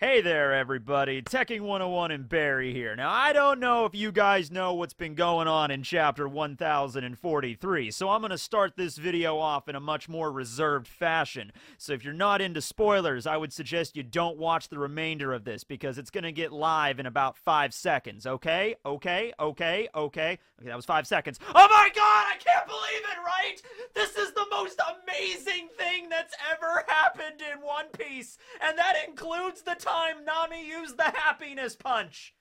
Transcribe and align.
Hey 0.00 0.20
there, 0.20 0.54
everybody. 0.54 1.22
Tekking 1.22 1.64
101 1.64 2.12
and 2.12 2.28
Barry 2.28 2.72
here. 2.72 2.94
Now, 2.94 3.10
I 3.10 3.32
don't 3.32 3.58
know 3.58 3.84
if 3.84 3.96
you 3.96 4.12
guys 4.12 4.48
know 4.48 4.72
what's 4.72 4.94
been 4.94 5.16
going 5.16 5.48
on 5.48 5.72
in 5.72 5.82
chapter 5.82 6.28
1043, 6.28 7.90
so 7.90 8.08
I'm 8.08 8.20
going 8.20 8.30
to 8.30 8.38
start 8.38 8.76
this 8.76 8.96
video 8.96 9.38
off 9.38 9.68
in 9.68 9.74
a 9.74 9.80
much 9.80 10.08
more 10.08 10.30
reserved 10.30 10.86
fashion. 10.86 11.50
So 11.78 11.94
if 11.94 12.04
you're 12.04 12.14
not 12.14 12.40
into 12.40 12.62
spoilers, 12.62 13.26
I 13.26 13.38
would 13.38 13.52
suggest 13.52 13.96
you 13.96 14.04
don't 14.04 14.38
watch 14.38 14.68
the 14.68 14.78
remainder 14.78 15.32
of 15.32 15.42
this 15.42 15.64
because 15.64 15.98
it's 15.98 16.12
going 16.12 16.22
to 16.22 16.30
get 16.30 16.52
live 16.52 17.00
in 17.00 17.06
about 17.06 17.36
five 17.36 17.74
seconds, 17.74 18.24
okay? 18.24 18.76
Okay, 18.86 19.32
okay, 19.40 19.88
okay. 19.96 20.38
Okay, 20.60 20.70
that 20.70 20.76
was 20.76 20.86
five 20.86 21.06
seconds. 21.08 21.38
Oh 21.54 21.68
my 21.70 21.88
god, 21.94 22.26
I 22.28 22.36
can't 22.38 22.66
believe 22.66 23.02
it, 23.02 23.18
right? 23.24 23.62
This 23.94 24.16
is 24.16 24.32
the 24.32 24.46
most 24.50 24.80
amazing 25.02 25.68
thing 25.76 26.08
that's 26.08 26.34
ever 26.52 26.84
happened 26.88 27.40
in 27.40 27.60
One 27.60 27.86
Piece, 27.96 28.38
and 28.60 28.76
that 28.76 28.94
includes 29.06 29.62
the 29.62 29.74
time 29.88 30.24
Nami 30.24 30.66
used 30.66 30.96
the 30.96 31.04
happiness 31.14 31.76
punch. 31.76 32.34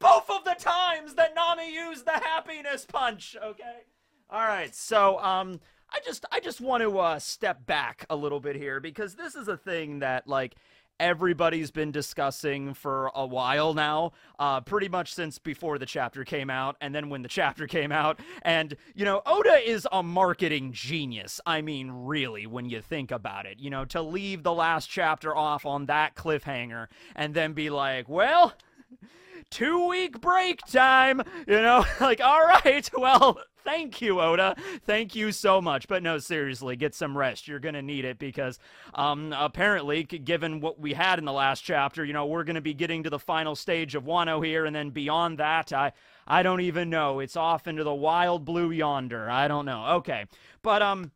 Both 0.00 0.30
of 0.30 0.44
the 0.44 0.54
times 0.58 1.14
that 1.14 1.34
Nami 1.34 1.72
used 1.72 2.06
the 2.06 2.12
happiness 2.12 2.86
punch, 2.86 3.36
okay? 3.42 3.84
All 4.30 4.42
right. 4.42 4.74
So, 4.74 5.18
um 5.18 5.60
I 5.90 6.00
just 6.04 6.24
I 6.30 6.40
just 6.40 6.60
want 6.60 6.82
to 6.82 6.98
uh 6.98 7.18
step 7.18 7.64
back 7.66 8.04
a 8.10 8.16
little 8.16 8.40
bit 8.40 8.56
here 8.56 8.80
because 8.80 9.14
this 9.14 9.34
is 9.34 9.48
a 9.48 9.56
thing 9.56 10.00
that 10.00 10.26
like 10.26 10.54
everybody's 11.00 11.70
been 11.70 11.90
discussing 11.90 12.74
for 12.74 13.10
a 13.14 13.26
while 13.26 13.74
now, 13.74 14.12
uh, 14.38 14.60
pretty 14.60 14.88
much 14.88 15.14
since 15.14 15.38
before 15.38 15.78
the 15.78 15.86
chapter 15.86 16.24
came 16.24 16.50
out, 16.50 16.76
and 16.80 16.94
then 16.94 17.08
when 17.08 17.22
the 17.22 17.28
chapter 17.28 17.66
came 17.66 17.92
out. 17.92 18.20
And, 18.42 18.76
you 18.94 19.04
know, 19.04 19.22
Oda 19.26 19.58
is 19.68 19.86
a 19.92 20.02
marketing 20.02 20.72
genius. 20.72 21.40
I 21.46 21.62
mean, 21.62 21.90
really, 21.90 22.46
when 22.46 22.68
you 22.68 22.80
think 22.80 23.10
about 23.10 23.46
it. 23.46 23.58
You 23.58 23.70
know, 23.70 23.84
to 23.86 24.02
leave 24.02 24.42
the 24.42 24.52
last 24.52 24.88
chapter 24.88 25.36
off 25.36 25.66
on 25.66 25.86
that 25.86 26.14
cliffhanger 26.14 26.88
and 27.14 27.34
then 27.34 27.52
be 27.52 27.70
like, 27.70 28.08
well, 28.08 28.54
two 29.50 29.88
week 29.88 30.20
break 30.20 30.60
time. 30.66 31.22
You 31.46 31.60
know, 31.60 31.84
like, 32.00 32.20
all 32.20 32.44
right, 32.44 32.88
well, 32.96 33.38
thank 33.68 34.00
you, 34.00 34.20
Oda. 34.20 34.56
Thank 34.84 35.14
you 35.14 35.30
so 35.30 35.60
much. 35.60 35.88
But 35.88 36.02
no, 36.02 36.18
seriously, 36.18 36.76
get 36.76 36.94
some 36.94 37.16
rest. 37.16 37.46
You're 37.46 37.58
going 37.58 37.74
to 37.74 37.82
need 37.82 38.04
it 38.04 38.18
because 38.18 38.58
um, 38.94 39.34
apparently, 39.36 40.04
given 40.04 40.60
what 40.60 40.80
we 40.80 40.94
had 40.94 41.18
in 41.18 41.24
the 41.24 41.32
last 41.32 41.60
chapter, 41.60 42.04
you 42.04 42.12
know, 42.12 42.26
we're 42.26 42.44
going 42.44 42.54
to 42.54 42.62
be 42.62 42.74
getting 42.74 43.02
to 43.02 43.10
the 43.10 43.18
final 43.18 43.54
stage 43.54 43.94
of 43.94 44.04
Wano 44.04 44.44
here. 44.44 44.64
And 44.64 44.74
then 44.74 44.90
beyond 44.90 45.38
that, 45.38 45.72
I. 45.72 45.92
I 46.30 46.42
don't 46.42 46.60
even 46.60 46.90
know. 46.90 47.20
It's 47.20 47.36
off 47.36 47.66
into 47.66 47.84
the 47.84 47.94
wild 47.94 48.44
blue 48.44 48.70
yonder. 48.70 49.30
I 49.30 49.48
don't 49.48 49.64
know. 49.64 49.86
Okay. 49.96 50.26
But 50.60 50.82
um 50.82 51.10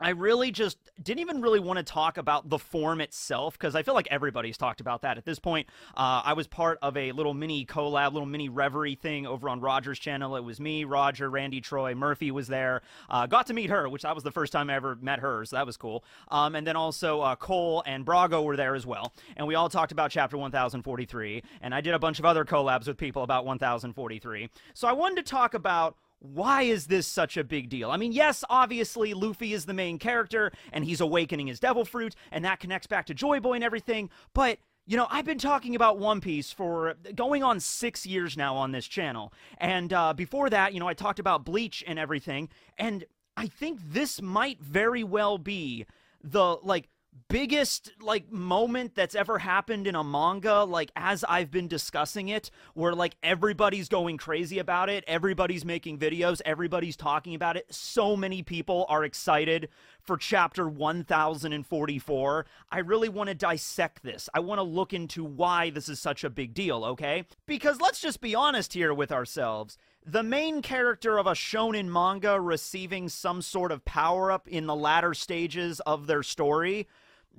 I 0.00 0.10
really 0.10 0.50
just 0.50 0.78
didn't 1.02 1.20
even 1.20 1.42
really 1.42 1.60
want 1.60 1.78
to 1.78 1.82
talk 1.82 2.16
about 2.16 2.48
the 2.48 2.58
form 2.58 3.00
itself 3.00 3.58
because 3.58 3.74
I 3.74 3.82
feel 3.82 3.94
like 3.94 4.08
everybody's 4.10 4.56
talked 4.56 4.80
about 4.80 5.02
that 5.02 5.18
at 5.18 5.24
this 5.24 5.38
point. 5.38 5.68
Uh, 5.94 6.22
I 6.24 6.32
was 6.32 6.46
part 6.46 6.78
of 6.80 6.96
a 6.96 7.12
little 7.12 7.34
mini 7.34 7.66
collab, 7.66 8.12
little 8.12 8.26
mini 8.26 8.48
reverie 8.48 8.94
thing 8.94 9.26
over 9.26 9.48
on 9.48 9.60
Roger's 9.60 9.98
channel. 9.98 10.36
It 10.36 10.44
was 10.44 10.58
me, 10.58 10.84
Roger, 10.84 11.28
Randy, 11.28 11.60
Troy, 11.60 11.94
Murphy 11.94 12.30
was 12.30 12.48
there. 12.48 12.80
Uh, 13.10 13.26
got 13.26 13.46
to 13.48 13.54
meet 13.54 13.68
her, 13.68 13.88
which 13.88 14.02
that 14.02 14.14
was 14.14 14.24
the 14.24 14.30
first 14.30 14.52
time 14.52 14.70
I 14.70 14.74
ever 14.74 14.96
met 14.96 15.20
her, 15.20 15.44
so 15.44 15.56
that 15.56 15.66
was 15.66 15.76
cool. 15.76 16.02
Um, 16.28 16.54
and 16.54 16.66
then 16.66 16.76
also 16.76 17.20
uh, 17.20 17.36
Cole 17.36 17.82
and 17.86 18.06
Brago 18.06 18.42
were 18.42 18.56
there 18.56 18.74
as 18.74 18.86
well, 18.86 19.12
and 19.36 19.46
we 19.46 19.54
all 19.54 19.68
talked 19.68 19.92
about 19.92 20.10
Chapter 20.10 20.38
1043. 20.38 21.42
And 21.60 21.74
I 21.74 21.80
did 21.80 21.94
a 21.94 21.98
bunch 21.98 22.18
of 22.18 22.24
other 22.24 22.44
collabs 22.44 22.86
with 22.86 22.96
people 22.96 23.22
about 23.22 23.44
1043. 23.44 24.48
So 24.74 24.88
I 24.88 24.92
wanted 24.92 25.16
to 25.16 25.30
talk 25.30 25.54
about 25.54 25.96
why 26.20 26.62
is 26.62 26.86
this 26.86 27.06
such 27.06 27.36
a 27.36 27.44
big 27.44 27.68
deal? 27.68 27.90
I 27.90 27.96
mean, 27.96 28.12
yes, 28.12 28.44
obviously, 28.48 29.14
Luffy 29.14 29.52
is 29.52 29.64
the 29.64 29.74
main 29.74 29.98
character, 29.98 30.52
and 30.72 30.84
he's 30.84 31.00
awakening 31.00 31.46
his 31.46 31.58
devil 31.58 31.84
fruit, 31.84 32.14
and 32.30 32.44
that 32.44 32.60
connects 32.60 32.86
back 32.86 33.06
to 33.06 33.14
Joy 33.14 33.40
Boy 33.40 33.54
and 33.54 33.64
everything, 33.64 34.10
but. 34.34 34.58
You 34.86 34.96
know, 34.96 35.06
I've 35.08 35.26
been 35.26 35.38
talking 35.38 35.76
about 35.76 35.98
One 35.98 36.20
Piece 36.20 36.50
for 36.50 36.94
going 37.14 37.44
on 37.44 37.60
six 37.60 38.04
years 38.04 38.36
now 38.36 38.56
on 38.56 38.72
this 38.72 38.88
channel. 38.88 39.32
And 39.58 39.92
uh, 39.92 40.14
before 40.14 40.50
that, 40.50 40.74
you 40.74 40.80
know, 40.80 40.88
I 40.88 40.94
talked 40.94 41.20
about 41.20 41.44
Bleach 41.44 41.84
and 41.86 41.96
everything. 41.96 42.48
And 42.76 43.04
I 43.36 43.46
think 43.46 43.78
this 43.84 44.20
might 44.20 44.60
very 44.60 45.04
well 45.04 45.38
be 45.38 45.86
the, 46.24 46.56
like, 46.64 46.88
biggest 47.30 47.92
like 48.00 48.30
moment 48.32 48.94
that's 48.96 49.14
ever 49.14 49.38
happened 49.38 49.86
in 49.86 49.94
a 49.94 50.02
manga 50.02 50.64
like 50.64 50.90
as 50.96 51.24
I've 51.24 51.50
been 51.50 51.68
discussing 51.68 52.28
it 52.28 52.50
where 52.74 52.92
like 52.92 53.14
everybody's 53.22 53.88
going 53.88 54.16
crazy 54.16 54.58
about 54.58 54.88
it 54.88 55.04
everybody's 55.06 55.64
making 55.64 55.98
videos 55.98 56.40
everybody's 56.44 56.96
talking 56.96 57.36
about 57.36 57.56
it 57.56 57.66
so 57.70 58.16
many 58.16 58.42
people 58.42 58.84
are 58.88 59.04
excited 59.04 59.68
for 60.02 60.16
chapter 60.16 60.68
1044 60.68 62.46
I 62.72 62.78
really 62.78 63.08
want 63.08 63.28
to 63.28 63.34
dissect 63.34 64.02
this. 64.02 64.28
I 64.34 64.40
want 64.40 64.58
to 64.58 64.64
look 64.64 64.92
into 64.92 65.24
why 65.24 65.70
this 65.70 65.88
is 65.88 66.00
such 66.00 66.24
a 66.24 66.30
big 66.30 66.52
deal 66.52 66.84
okay? 66.84 67.26
Because 67.46 67.80
let's 67.80 68.00
just 68.00 68.20
be 68.20 68.34
honest 68.34 68.72
here 68.72 68.92
with 68.92 69.12
ourselves. 69.12 69.78
The 70.04 70.22
main 70.22 70.62
character 70.62 71.18
of 71.18 71.26
a 71.26 71.32
shonen 71.32 71.86
manga 71.86 72.40
receiving 72.40 73.08
some 73.08 73.42
sort 73.42 73.70
of 73.70 73.84
power 73.84 74.32
up 74.32 74.48
in 74.48 74.66
the 74.66 74.74
latter 74.74 75.12
stages 75.14 75.78
of 75.80 76.06
their 76.06 76.22
story 76.22 76.88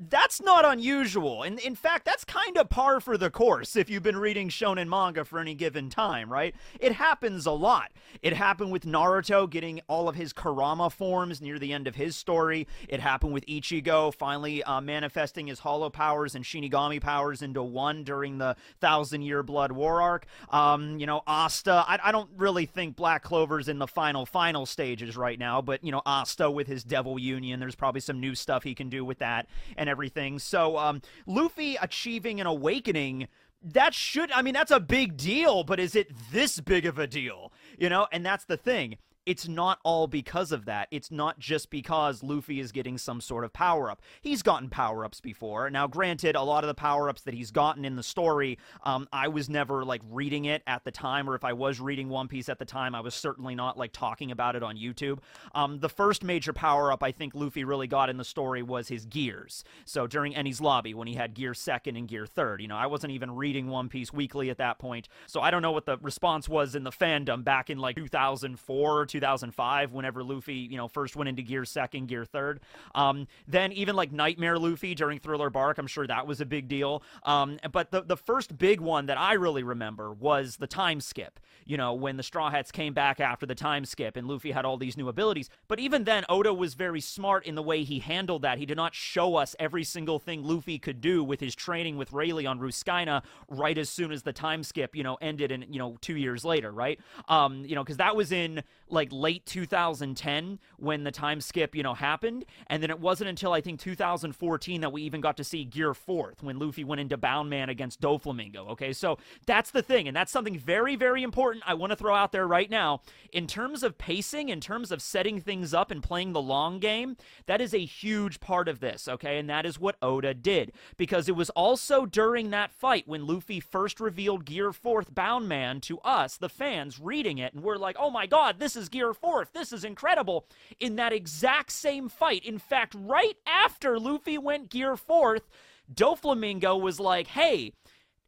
that's 0.10 0.42
not 0.42 0.66
unusual. 0.66 1.44
And 1.44 1.60
in 1.60 1.76
fact, 1.76 2.06
that's 2.06 2.24
kind 2.24 2.58
of 2.58 2.70
par 2.70 3.00
for 3.00 3.18
the 3.18 3.30
course 3.30 3.76
if 3.76 3.90
you've 3.90 4.04
been 4.04 4.18
reading 4.18 4.50
shonen 4.50 4.88
manga 4.88 5.24
for 5.24 5.40
any 5.40 5.54
given 5.54 5.90
time, 5.90 6.32
right? 6.32 6.56
It 6.80 6.94
happens 6.94 7.46
a 7.46 7.52
lot. 7.52 7.92
It 8.22 8.34
happened 8.34 8.72
with 8.72 8.86
Naruto 8.86 9.50
getting 9.50 9.82
all 9.88 10.10
of 10.10 10.16
his 10.16 10.34
Kurama 10.34 10.90
forms 10.90 11.42
near 11.42 11.60
the 11.60 11.74
end 11.74 11.88
of 11.88 11.96
his 11.96 12.16
story. 12.16 12.68
It 12.88 13.00
happened 13.00 13.34
with 13.34 13.46
Ichigo 13.46 14.14
finally 14.14 14.64
uh, 14.64 14.82
manifesting 14.82 15.48
his 15.48 15.60
hollow 15.60 15.90
powers 15.90 16.36
and 16.36 16.44
Shinigami 16.44 17.00
powers 17.00 17.42
into 17.42 17.62
one 17.62 18.04
during 18.04 18.38
the 18.38 18.56
Thousand 18.80 19.22
Year 19.22 19.44
Blood 19.44 19.72
War 19.72 20.02
arc. 20.02 20.26
Um, 20.50 21.00
you 21.00 21.06
know, 21.06 21.22
Asta, 21.28 21.86
I, 21.88 22.00
I 22.04 22.12
don't 22.12 22.30
really 22.38 22.66
think 22.66 22.96
Black 22.96 23.24
Clover's 23.24 23.68
in 23.68 23.78
the 23.78 23.88
final, 23.88 24.26
final 24.26 24.66
stages 24.66 25.16
right 25.16 25.38
now, 25.38 25.62
but, 25.62 25.84
you 25.84 25.92
know, 25.92 26.02
Asta 26.06 26.50
with 26.50 26.68
his 26.68 26.84
Devil 26.84 27.20
Union, 27.20 27.60
there's 27.60 27.76
probably 27.76 28.02
some 28.02 28.20
new 28.20 28.34
stuff 28.34 28.64
he 28.64 28.74
can 28.74 28.90
do 28.90 29.06
with 29.06 29.20
that 29.20 29.48
and 29.82 29.90
everything. 29.90 30.38
So, 30.38 30.78
um, 30.78 31.02
Luffy 31.26 31.76
achieving 31.76 32.40
an 32.40 32.46
awakening 32.46 33.28
that 33.64 33.94
should 33.94 34.32
i 34.32 34.42
mean 34.42 34.56
that's 34.56 34.72
a 34.72 34.80
big 34.80 35.16
deal 35.16 35.64
but 35.64 35.80
is 35.80 35.96
it 35.96 36.12
this 36.32 36.60
big 36.60 36.84
of 36.84 36.98
a 36.98 37.06
deal 37.06 37.52
you 37.78 37.88
know 37.88 38.08
and 38.12 38.26
that's 38.26 38.44
the 38.46 38.58
thing 38.58 38.98
it's 39.26 39.48
not 39.48 39.80
all 39.84 40.08
because 40.08 40.52
of 40.52 40.66
that. 40.66 40.88
It's 40.90 41.12
not 41.12 41.38
just 41.38 41.70
because 41.70 42.24
Luffy 42.24 42.60
is 42.60 42.72
getting 42.72 42.98
some 42.98 43.22
sort 43.22 43.44
of 43.44 43.54
power 43.54 43.92
up. 43.92 44.02
He's 44.22 44.42
gotten 44.42 44.70
power 44.70 45.06
ups 45.06 45.22
before. 45.22 45.70
Now, 45.70 45.88
granted, 45.88 46.36
a 46.36 46.42
lot 46.42 46.64
of 46.64 46.68
the 46.68 46.74
power 46.74 47.08
ups 47.08 47.22
that 47.24 47.34
he's 47.36 47.52
gotten 47.52 47.86
in 47.86 47.96
the 47.96 48.04
story, 48.04 48.58
um, 48.84 49.08
I 49.14 49.28
was 49.28 49.48
never 49.48 49.86
like 49.86 50.02
reading 50.10 50.46
it 50.46 50.64
at 50.66 50.84
the 50.86 50.92
time, 50.92 51.30
or 51.30 51.36
if 51.36 51.44
I 51.44 51.54
was 51.54 51.80
reading 51.80 52.10
One 52.10 52.28
Piece 52.28 52.50
at 52.50 52.58
the 52.58 52.66
time, 52.66 52.96
I 52.96 53.02
was 53.02 53.14
certainly 53.14 53.54
not 53.54 53.78
like 53.78 53.92
talking 53.92 54.32
about 54.32 54.56
it 54.56 54.64
on 54.64 54.76
YouTube. 54.76 55.20
Um, 55.54 55.80
the 55.80 55.90
first 55.90 56.24
major 56.24 56.54
power 56.54 56.92
up 56.92 57.04
I 57.04 57.12
think 57.12 57.36
Luffy 57.36 57.64
really 57.64 57.88
got 57.88 58.10
in 58.10 58.18
the 58.18 58.24
story 58.24 58.64
was 58.64 58.88
his 58.88 59.06
gears. 59.06 59.64
So 59.86 60.08
during 60.08 60.34
Enies 60.34 60.62
Lobby, 60.62 60.94
when 60.94 61.08
he 61.08 61.14
had 61.14 61.36
Gear 61.36 61.54
Second 61.54 61.96
and 61.96 62.08
Gear 62.08 62.26
Third, 62.26 62.62
you 62.62 62.68
know, 62.68 62.78
I 62.78 62.88
wasn't 62.88 63.14
even 63.14 63.36
reading 63.36 63.68
One 63.68 63.88
Piece 63.88 64.12
weekly 64.12 64.50
at 64.50 64.58
that 64.58 64.80
point, 64.80 65.08
so 65.28 65.42
I 65.42 65.52
don't 65.52 65.62
know 65.62 65.72
what 65.72 65.86
the 65.86 65.98
response 66.00 66.50
was 66.50 66.74
in 66.74 66.84
the 66.84 66.92
fandom 66.92 67.44
back 67.44 67.70
in 67.70 67.78
like 67.78 67.96
2004 67.96 69.06
2005, 69.12 69.92
whenever 69.92 70.24
Luffy, 70.24 70.56
you 70.56 70.78
know, 70.78 70.88
first 70.88 71.16
went 71.16 71.30
into 71.30 71.42
Gear 71.42 71.66
Second, 71.66 72.08
Gear 72.08 72.26
Third. 72.26 72.62
Um, 72.96 73.28
then 73.48 73.72
even 73.74 73.96
like 73.96 74.12
Nightmare 74.12 74.58
Luffy 74.58 74.96
during 74.96 75.20
Thriller 75.20 75.50
Bark, 75.50 75.78
I'm 75.78 75.88
sure 75.88 76.08
that 76.08 76.26
was 76.26 76.42
a 76.42 76.46
big 76.46 76.68
deal. 76.68 77.04
Um, 77.24 77.60
but 77.72 77.92
the 77.92 78.02
the 78.02 78.18
first 78.18 78.58
big 78.58 78.82
one 78.82 79.06
that 79.08 79.18
I 79.18 79.34
really 79.34 79.64
remember 79.64 80.12
was 80.12 80.58
the 80.58 80.68
time 80.68 81.02
skip. 81.02 81.40
You 81.66 81.78
know, 81.78 81.94
when 81.94 82.18
the 82.18 82.24
Straw 82.24 82.50
Hats 82.50 82.72
came 82.72 82.94
back 82.94 83.20
after 83.20 83.46
the 83.46 83.56
time 83.56 83.86
skip 83.86 84.18
and 84.18 84.28
Luffy 84.28 84.52
had 84.52 84.66
all 84.66 84.78
these 84.78 84.98
new 84.98 85.08
abilities. 85.08 85.50
But 85.68 85.80
even 85.80 86.06
then, 86.06 86.26
Oda 86.28 86.54
was 86.54 86.74
very 86.74 87.02
smart 87.02 87.46
in 87.46 87.56
the 87.56 87.62
way 87.62 87.84
he 87.84 88.00
handled 88.00 88.42
that. 88.42 88.58
He 88.58 88.66
did 88.66 88.78
not 88.78 88.96
show 88.96 89.36
us 89.36 89.56
every 89.60 89.84
single 89.84 90.20
thing 90.20 90.44
Luffy 90.44 90.80
could 90.80 91.02
do 91.02 91.24
with 91.24 91.40
his 91.40 91.56
training 91.56 91.98
with 91.98 92.12
Rayleigh 92.12 92.46
on 92.46 92.60
Rusukaina 92.60 93.24
right 93.48 93.78
as 93.78 93.90
soon 93.90 94.12
as 94.12 94.24
the 94.24 94.34
time 94.34 94.64
skip, 94.64 94.96
you 94.96 95.04
know, 95.04 95.18
ended 95.22 95.52
and, 95.52 95.66
you 95.70 95.80
know, 95.80 95.98
two 96.02 96.16
years 96.16 96.44
later, 96.44 96.72
right? 96.72 97.00
Um, 97.28 97.64
you 97.66 97.76
know, 97.76 97.84
because 97.84 97.98
that 97.98 98.16
was 98.16 98.32
in 98.32 98.64
like 98.92 99.10
late 99.12 99.46
2010 99.46 100.60
when 100.78 101.04
the 101.04 101.12
time 101.12 101.42
skip, 101.42 101.76
you 101.76 101.84
know, 101.84 101.94
happened. 101.94 102.46
And 102.68 102.82
then 102.82 102.90
it 102.90 103.00
wasn't 103.00 103.30
until 103.30 103.54
I 103.54 103.62
think 103.62 103.80
2014 103.80 104.82
that 104.82 104.92
we 104.92 105.04
even 105.04 105.22
got 105.22 105.38
to 105.38 105.44
see 105.44 105.64
Gear 105.66 105.94
Fourth 105.94 106.44
when 106.44 106.60
Luffy 106.60 106.84
went 106.84 107.02
into 107.02 107.18
Bound 107.18 107.50
Man 107.50 107.70
against 107.70 108.02
Doflamingo. 108.02 108.70
Okay, 108.72 108.94
so 108.94 109.18
that's 109.46 109.72
the 109.72 109.82
thing. 109.82 110.08
And 110.08 110.16
that's 110.16 110.32
something 110.32 110.58
very, 110.58 110.96
very 110.96 111.24
important 111.24 111.64
I 111.66 111.74
want 111.74 111.92
to 111.92 111.96
throw 111.96 112.16
out 112.16 112.32
there 112.32 112.48
right 112.48 112.70
now. 112.70 113.02
In 113.32 113.48
terms 113.48 113.84
of 113.84 113.98
pacing, 113.98 114.50
in 114.50 114.60
terms 114.60 114.92
of 114.92 115.02
setting 115.02 115.40
things 115.40 115.74
up 115.74 115.92
and 115.92 116.04
playing 116.04 116.34
the 116.34 116.42
long 116.42 116.80
game, 116.80 117.18
that 117.46 117.62
is 117.62 117.74
a 117.74 117.86
huge 117.86 118.40
part 118.40 118.68
of 118.68 118.80
this. 118.80 119.08
Okay, 119.08 119.38
and 119.38 119.50
that 119.50 119.66
is 119.66 119.80
what 119.80 119.98
Oda 120.02 120.34
did. 120.34 120.74
Because 120.98 121.30
it 121.30 121.36
was 121.36 121.50
also 121.52 122.06
during 122.06 122.50
that 122.50 122.72
fight 122.72 123.08
when 123.08 123.28
Luffy 123.28 123.60
first 123.60 124.00
revealed 124.00 124.46
Gear 124.46 124.74
Fourth 124.74 125.14
Bound 125.14 125.48
Man 125.48 125.82
to 125.82 126.00
us, 126.00 126.38
the 126.38 126.50
fans, 126.50 127.00
reading 127.00 127.38
it, 127.38 127.54
and 127.54 127.64
we're 127.64 127.78
like, 127.78 127.96
oh 128.00 128.10
my 128.10 128.26
god, 128.26 128.60
this 128.60 128.76
is 128.76 128.81
Gear 128.90 129.14
Fourth. 129.14 129.54
This 129.54 129.72
is 129.72 129.84
incredible. 129.84 130.46
In 130.80 130.96
that 130.98 131.14
exact 131.14 131.72
same 131.72 132.10
fight, 132.10 132.44
in 132.44 132.60
fact, 132.60 132.96
right 132.98 133.38
after 133.46 134.00
Luffy 134.00 134.38
went 134.38 134.70
Gear 134.70 134.96
Fourth, 134.96 135.50
Doflamingo 135.94 136.80
was 136.80 137.00
like, 137.00 137.28
hey, 137.28 137.74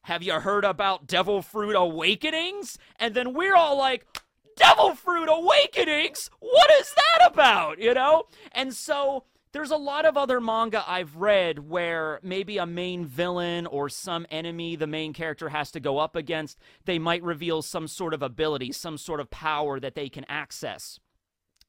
have 0.03 0.21
you 0.21 0.33
heard 0.33 0.65
about 0.65 1.07
Devil 1.07 1.41
Fruit 1.41 1.75
Awakenings? 1.75 2.77
And 2.99 3.13
then 3.13 3.33
we're 3.33 3.55
all 3.55 3.77
like, 3.77 4.05
Devil 4.55 4.95
Fruit 4.95 5.29
Awakenings? 5.29 6.29
What 6.39 6.71
is 6.79 6.93
that 6.93 7.31
about? 7.31 7.79
You 7.79 7.93
know? 7.93 8.25
And 8.51 8.73
so 8.73 9.23
there's 9.53 9.71
a 9.71 9.77
lot 9.77 10.05
of 10.05 10.17
other 10.17 10.41
manga 10.41 10.83
I've 10.85 11.15
read 11.15 11.69
where 11.69 12.19
maybe 12.23 12.57
a 12.57 12.65
main 12.65 13.05
villain 13.05 13.67
or 13.67 13.87
some 13.87 14.25
enemy 14.31 14.75
the 14.75 14.87
main 14.87 15.13
character 15.13 15.49
has 15.49 15.71
to 15.71 15.79
go 15.79 15.99
up 15.99 16.15
against, 16.15 16.57
they 16.85 16.99
might 16.99 17.23
reveal 17.23 17.61
some 17.61 17.87
sort 17.87 18.13
of 18.13 18.23
ability, 18.23 18.71
some 18.71 18.97
sort 18.97 19.19
of 19.19 19.29
power 19.29 19.79
that 19.79 19.95
they 19.95 20.09
can 20.09 20.25
access. 20.27 20.99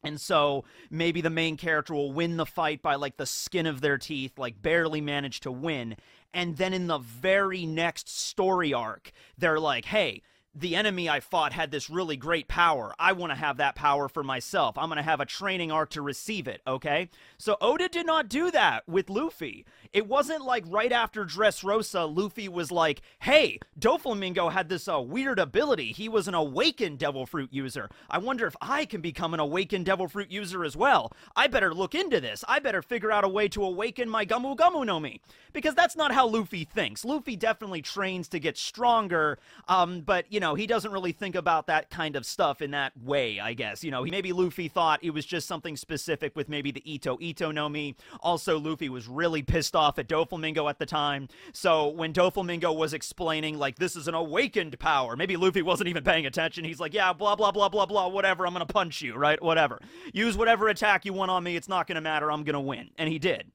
And 0.02 0.20
so 0.20 0.64
maybe 0.90 1.20
the 1.20 1.30
main 1.30 1.56
character 1.56 1.94
will 1.94 2.12
win 2.12 2.36
the 2.36 2.46
fight 2.46 2.82
by 2.82 2.94
like 2.94 3.16
the 3.16 3.26
skin 3.26 3.66
of 3.66 3.80
their 3.80 3.98
teeth, 3.98 4.38
like 4.38 4.60
barely 4.60 5.00
manage 5.00 5.40
to 5.40 5.52
win. 5.52 5.96
And 6.32 6.56
then 6.56 6.72
in 6.72 6.86
the 6.86 6.98
very 6.98 7.66
next 7.66 8.08
story 8.08 8.72
arc, 8.72 9.12
they're 9.38 9.60
like, 9.60 9.84
hey, 9.84 10.22
the 10.54 10.76
enemy 10.76 11.08
I 11.08 11.20
fought 11.20 11.52
had 11.52 11.70
this 11.70 11.90
really 11.90 12.16
great 12.16 12.46
power. 12.46 12.94
I 12.98 13.12
want 13.12 13.32
to 13.32 13.36
have 13.36 13.56
that 13.56 13.74
power 13.74 14.08
for 14.08 14.22
myself. 14.22 14.78
I'm 14.78 14.88
going 14.88 14.98
to 14.98 15.02
have 15.02 15.20
a 15.20 15.26
training 15.26 15.72
arc 15.72 15.90
to 15.90 16.02
receive 16.02 16.46
it, 16.46 16.60
okay? 16.66 17.08
So 17.38 17.56
Oda 17.60 17.88
did 17.88 18.06
not 18.06 18.28
do 18.28 18.50
that 18.52 18.88
with 18.88 19.10
Luffy. 19.10 19.64
It 19.92 20.06
wasn't 20.06 20.44
like 20.44 20.64
right 20.68 20.92
after 20.92 21.24
Dressrosa, 21.24 22.14
Luffy 22.14 22.48
was 22.48 22.70
like, 22.70 23.02
hey, 23.20 23.58
Doflamingo 23.78 24.52
had 24.52 24.68
this 24.68 24.86
uh, 24.86 25.00
weird 25.00 25.38
ability. 25.38 25.92
He 25.92 26.08
was 26.08 26.28
an 26.28 26.34
awakened 26.34 26.98
Devil 26.98 27.26
Fruit 27.26 27.52
user. 27.52 27.88
I 28.08 28.18
wonder 28.18 28.46
if 28.46 28.54
I 28.60 28.84
can 28.84 29.00
become 29.00 29.34
an 29.34 29.40
awakened 29.40 29.86
Devil 29.86 30.06
Fruit 30.06 30.30
user 30.30 30.64
as 30.64 30.76
well. 30.76 31.12
I 31.34 31.48
better 31.48 31.74
look 31.74 31.94
into 31.94 32.20
this. 32.20 32.44
I 32.46 32.60
better 32.60 32.82
figure 32.82 33.10
out 33.10 33.24
a 33.24 33.28
way 33.28 33.48
to 33.48 33.64
awaken 33.64 34.08
my 34.08 34.24
Gomu 34.24 34.56
Gomu 34.56 34.86
no 34.86 35.00
Mi. 35.00 35.20
Because 35.52 35.74
that's 35.74 35.96
not 35.96 36.12
how 36.12 36.26
Luffy 36.26 36.64
thinks. 36.64 37.04
Luffy 37.04 37.36
definitely 37.36 37.82
trains 37.82 38.28
to 38.28 38.38
get 38.40 38.58
stronger, 38.58 39.38
um, 39.68 40.00
but, 40.00 40.26
you 40.32 40.40
know, 40.40 40.43
know, 40.44 40.54
he 40.54 40.66
doesn't 40.66 40.92
really 40.92 41.12
think 41.12 41.34
about 41.34 41.66
that 41.66 41.90
kind 41.90 42.16
of 42.16 42.24
stuff 42.24 42.62
in 42.62 42.70
that 42.70 42.92
way, 42.96 43.40
I 43.40 43.54
guess. 43.54 43.82
You 43.82 43.90
know, 43.90 44.02
he, 44.02 44.10
maybe 44.10 44.32
Luffy 44.32 44.68
thought 44.68 45.00
it 45.02 45.10
was 45.10 45.26
just 45.26 45.48
something 45.48 45.76
specific 45.76 46.36
with 46.36 46.48
maybe 46.48 46.70
the 46.70 46.82
Ito 46.90 47.18
Ito 47.20 47.50
no 47.50 47.68
Mi. 47.68 47.96
Also, 48.20 48.58
Luffy 48.58 48.88
was 48.88 49.08
really 49.08 49.42
pissed 49.42 49.74
off 49.74 49.98
at 49.98 50.08
Doflamingo 50.08 50.68
at 50.68 50.78
the 50.78 50.86
time. 50.86 51.28
So 51.52 51.88
when 51.88 52.12
Doflamingo 52.12 52.74
was 52.76 52.94
explaining, 52.94 53.58
like, 53.58 53.76
this 53.76 53.96
is 53.96 54.06
an 54.06 54.14
awakened 54.14 54.78
power, 54.78 55.16
maybe 55.16 55.36
Luffy 55.36 55.62
wasn't 55.62 55.88
even 55.88 56.04
paying 56.04 56.26
attention. 56.26 56.64
He's 56.64 56.80
like, 56.80 56.94
yeah, 56.94 57.12
blah, 57.12 57.34
blah, 57.34 57.50
blah, 57.50 57.68
blah, 57.68 57.86
blah, 57.86 58.08
whatever. 58.08 58.46
I'm 58.46 58.52
going 58.54 58.66
to 58.66 58.72
punch 58.72 59.02
you, 59.02 59.16
right? 59.16 59.42
Whatever. 59.42 59.80
Use 60.12 60.36
whatever 60.36 60.68
attack 60.68 61.04
you 61.04 61.12
want 61.12 61.30
on 61.30 61.42
me. 61.42 61.56
It's 61.56 61.68
not 61.68 61.86
going 61.86 61.96
to 61.96 62.00
matter. 62.00 62.30
I'm 62.30 62.44
going 62.44 62.54
to 62.54 62.60
win. 62.60 62.90
And 62.98 63.08
he 63.08 63.18
did. 63.18 63.50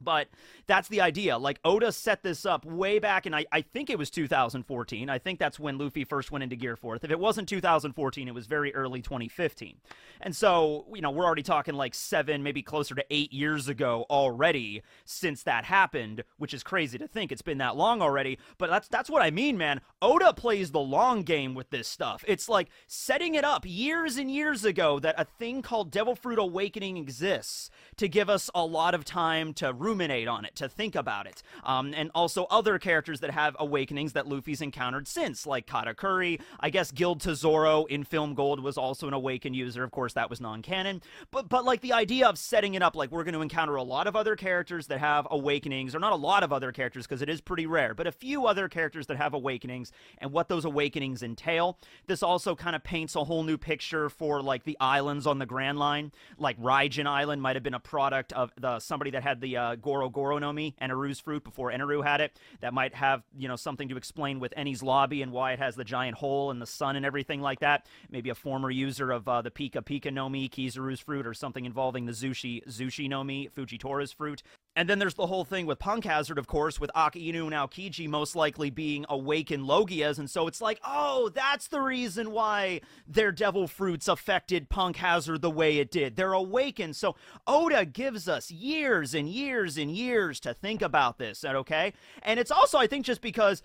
But 0.00 0.28
that's 0.66 0.88
the 0.88 1.00
idea. 1.00 1.38
Like 1.38 1.60
Oda 1.64 1.92
set 1.92 2.22
this 2.22 2.46
up 2.46 2.64
way 2.64 2.98
back 2.98 3.26
and 3.26 3.34
I, 3.34 3.46
I 3.50 3.62
think 3.62 3.90
it 3.90 3.98
was 3.98 4.10
2014. 4.10 5.10
I 5.10 5.18
think 5.18 5.38
that's 5.38 5.58
when 5.58 5.78
Luffy 5.78 6.04
first 6.04 6.30
went 6.30 6.42
into 6.42 6.56
Gear 6.56 6.76
Fourth. 6.76 7.04
If 7.04 7.10
it 7.10 7.18
wasn't 7.18 7.48
2014, 7.48 8.28
it 8.28 8.34
was 8.34 8.46
very 8.46 8.74
early 8.74 9.02
2015. 9.02 9.76
And 10.20 10.34
so, 10.34 10.86
you 10.94 11.00
know, 11.00 11.10
we're 11.10 11.24
already 11.24 11.42
talking 11.42 11.74
like 11.74 11.94
seven, 11.94 12.42
maybe 12.42 12.62
closer 12.62 12.94
to 12.94 13.04
eight 13.10 13.32
years 13.32 13.68
ago 13.68 14.06
already 14.10 14.82
since 15.04 15.42
that 15.44 15.64
happened, 15.64 16.24
which 16.36 16.54
is 16.54 16.62
crazy 16.62 16.98
to 16.98 17.08
think 17.08 17.32
it's 17.32 17.42
been 17.42 17.58
that 17.58 17.76
long 17.76 18.02
already. 18.02 18.38
But 18.58 18.70
that's 18.70 18.88
that's 18.88 19.10
what 19.10 19.22
I 19.22 19.30
mean, 19.30 19.58
man. 19.58 19.80
Oda 20.00 20.32
plays 20.32 20.70
the 20.70 20.80
long 20.80 21.22
game 21.22 21.54
with 21.54 21.70
this 21.70 21.88
stuff. 21.88 22.24
It's 22.26 22.48
like 22.48 22.68
setting 22.86 23.34
it 23.34 23.44
up 23.44 23.64
years 23.66 24.16
and 24.16 24.30
years 24.30 24.64
ago 24.64 24.98
that 25.00 25.14
a 25.18 25.24
thing 25.24 25.62
called 25.62 25.90
Devil 25.90 26.14
Fruit 26.14 26.38
Awakening 26.38 26.96
exists 26.96 27.70
to 27.96 28.08
give 28.08 28.28
us 28.30 28.50
a 28.54 28.64
lot 28.64 28.94
of 28.94 29.04
time 29.04 29.52
to 29.54 29.72
ruminate 29.88 30.28
on 30.28 30.44
it 30.44 30.54
to 30.56 30.68
think 30.68 30.94
about 30.94 31.26
it. 31.26 31.42
Um, 31.64 31.94
and 31.96 32.10
also 32.14 32.46
other 32.50 32.78
characters 32.78 33.20
that 33.20 33.30
have 33.30 33.56
awakenings 33.58 34.12
that 34.12 34.26
Luffy's 34.26 34.60
encountered 34.60 35.08
since, 35.08 35.46
like 35.46 35.66
Katakuri. 35.66 36.40
I 36.60 36.68
guess 36.70 36.90
Gild 36.90 37.20
Tesoro 37.20 37.84
in 37.86 38.04
Film 38.04 38.34
Gold 38.34 38.60
was 38.60 38.76
also 38.76 39.08
an 39.08 39.14
awakened 39.14 39.56
user. 39.56 39.82
Of 39.82 39.90
course, 39.90 40.12
that 40.12 40.28
was 40.28 40.40
non-canon. 40.40 41.02
But 41.30 41.48
but 41.48 41.64
like 41.64 41.80
the 41.80 41.94
idea 41.94 42.28
of 42.28 42.36
setting 42.36 42.74
it 42.74 42.82
up 42.82 42.94
like 42.94 43.10
we're 43.10 43.24
going 43.24 43.34
to 43.34 43.40
encounter 43.40 43.76
a 43.76 43.82
lot 43.82 44.06
of 44.06 44.14
other 44.14 44.36
characters 44.36 44.86
that 44.88 44.98
have 44.98 45.26
awakenings, 45.30 45.94
or 45.94 46.00
not 46.00 46.12
a 46.12 46.16
lot 46.16 46.42
of 46.42 46.52
other 46.52 46.72
characters 46.72 47.06
because 47.06 47.22
it 47.22 47.28
is 47.28 47.40
pretty 47.40 47.66
rare, 47.66 47.94
but 47.94 48.06
a 48.06 48.12
few 48.12 48.46
other 48.46 48.68
characters 48.68 49.06
that 49.06 49.16
have 49.16 49.32
awakenings 49.34 49.90
and 50.18 50.32
what 50.32 50.48
those 50.48 50.64
awakenings 50.64 51.22
entail. 51.22 51.78
This 52.06 52.22
also 52.22 52.54
kind 52.54 52.76
of 52.76 52.84
paints 52.84 53.16
a 53.16 53.24
whole 53.24 53.42
new 53.42 53.56
picture 53.56 54.10
for 54.10 54.42
like 54.42 54.64
the 54.64 54.76
islands 54.80 55.26
on 55.26 55.38
the 55.38 55.46
Grand 55.46 55.78
Line. 55.78 56.12
Like 56.36 56.60
Raijin 56.60 57.06
Island 57.06 57.40
might 57.40 57.56
have 57.56 57.62
been 57.62 57.74
a 57.74 57.80
product 57.80 58.32
of 58.32 58.52
the 58.56 58.78
somebody 58.80 59.10
that 59.12 59.22
had 59.22 59.40
the 59.40 59.56
uh, 59.56 59.76
Goro 59.80 60.08
Goro 60.08 60.38
no 60.38 60.52
Mi, 60.52 60.74
Eneru's 60.80 61.20
fruit 61.20 61.44
before 61.44 61.70
Eneru 61.70 62.04
had 62.04 62.20
it. 62.20 62.38
That 62.60 62.74
might 62.74 62.94
have, 62.94 63.22
you 63.36 63.48
know, 63.48 63.56
something 63.56 63.88
to 63.88 63.96
explain 63.96 64.40
with 64.40 64.52
Enies 64.56 64.82
Lobby 64.82 65.22
and 65.22 65.32
why 65.32 65.52
it 65.52 65.58
has 65.58 65.76
the 65.76 65.84
giant 65.84 66.16
hole 66.16 66.50
and 66.50 66.60
the 66.60 66.66
sun 66.66 66.96
and 66.96 67.06
everything 67.06 67.40
like 67.40 67.60
that. 67.60 67.86
Maybe 68.10 68.30
a 68.30 68.34
former 68.34 68.70
user 68.70 69.10
of 69.10 69.28
uh, 69.28 69.42
the 69.42 69.50
Pika 69.50 69.82
Pika 69.82 70.12
no 70.12 70.28
Mi, 70.28 70.48
Kizaru's 70.48 71.00
fruit, 71.00 71.26
or 71.26 71.34
something 71.34 71.64
involving 71.64 72.06
the 72.06 72.12
Zushi 72.12 72.66
Zushi 72.68 73.08
no 73.08 73.24
Mi, 73.24 73.48
Fujitora's 73.54 74.12
fruit. 74.12 74.42
And 74.76 74.88
then 74.88 75.00
there's 75.00 75.14
the 75.14 75.26
whole 75.26 75.44
thing 75.44 75.66
with 75.66 75.80
Punk 75.80 76.04
Hazard, 76.04 76.38
of 76.38 76.46
course, 76.46 76.78
with 76.78 76.92
Akainu 76.94 77.42
and 77.42 77.52
Aokiji 77.52 78.08
most 78.08 78.36
likely 78.36 78.70
being 78.70 79.04
awakened 79.08 79.64
Logias. 79.64 80.20
And 80.20 80.30
so 80.30 80.46
it's 80.46 80.60
like, 80.60 80.78
oh, 80.86 81.30
that's 81.34 81.66
the 81.66 81.80
reason 81.80 82.30
why 82.30 82.82
their 83.04 83.32
devil 83.32 83.66
fruits 83.66 84.06
affected 84.06 84.68
Punk 84.68 84.96
Hazard 84.96 85.42
the 85.42 85.50
way 85.50 85.78
it 85.78 85.90
did. 85.90 86.14
They're 86.14 86.32
awakened. 86.32 86.94
So 86.94 87.16
Oda 87.44 87.86
gives 87.86 88.28
us 88.28 88.52
years 88.52 89.14
and 89.14 89.28
years 89.28 89.76
and 89.76 89.90
years 89.90 90.38
to 90.40 90.54
think 90.54 90.80
about 90.80 91.18
this, 91.18 91.44
okay? 91.44 91.92
And 92.22 92.38
it's 92.38 92.52
also, 92.52 92.78
I 92.78 92.86
think, 92.86 93.04
just 93.04 93.20
because 93.20 93.62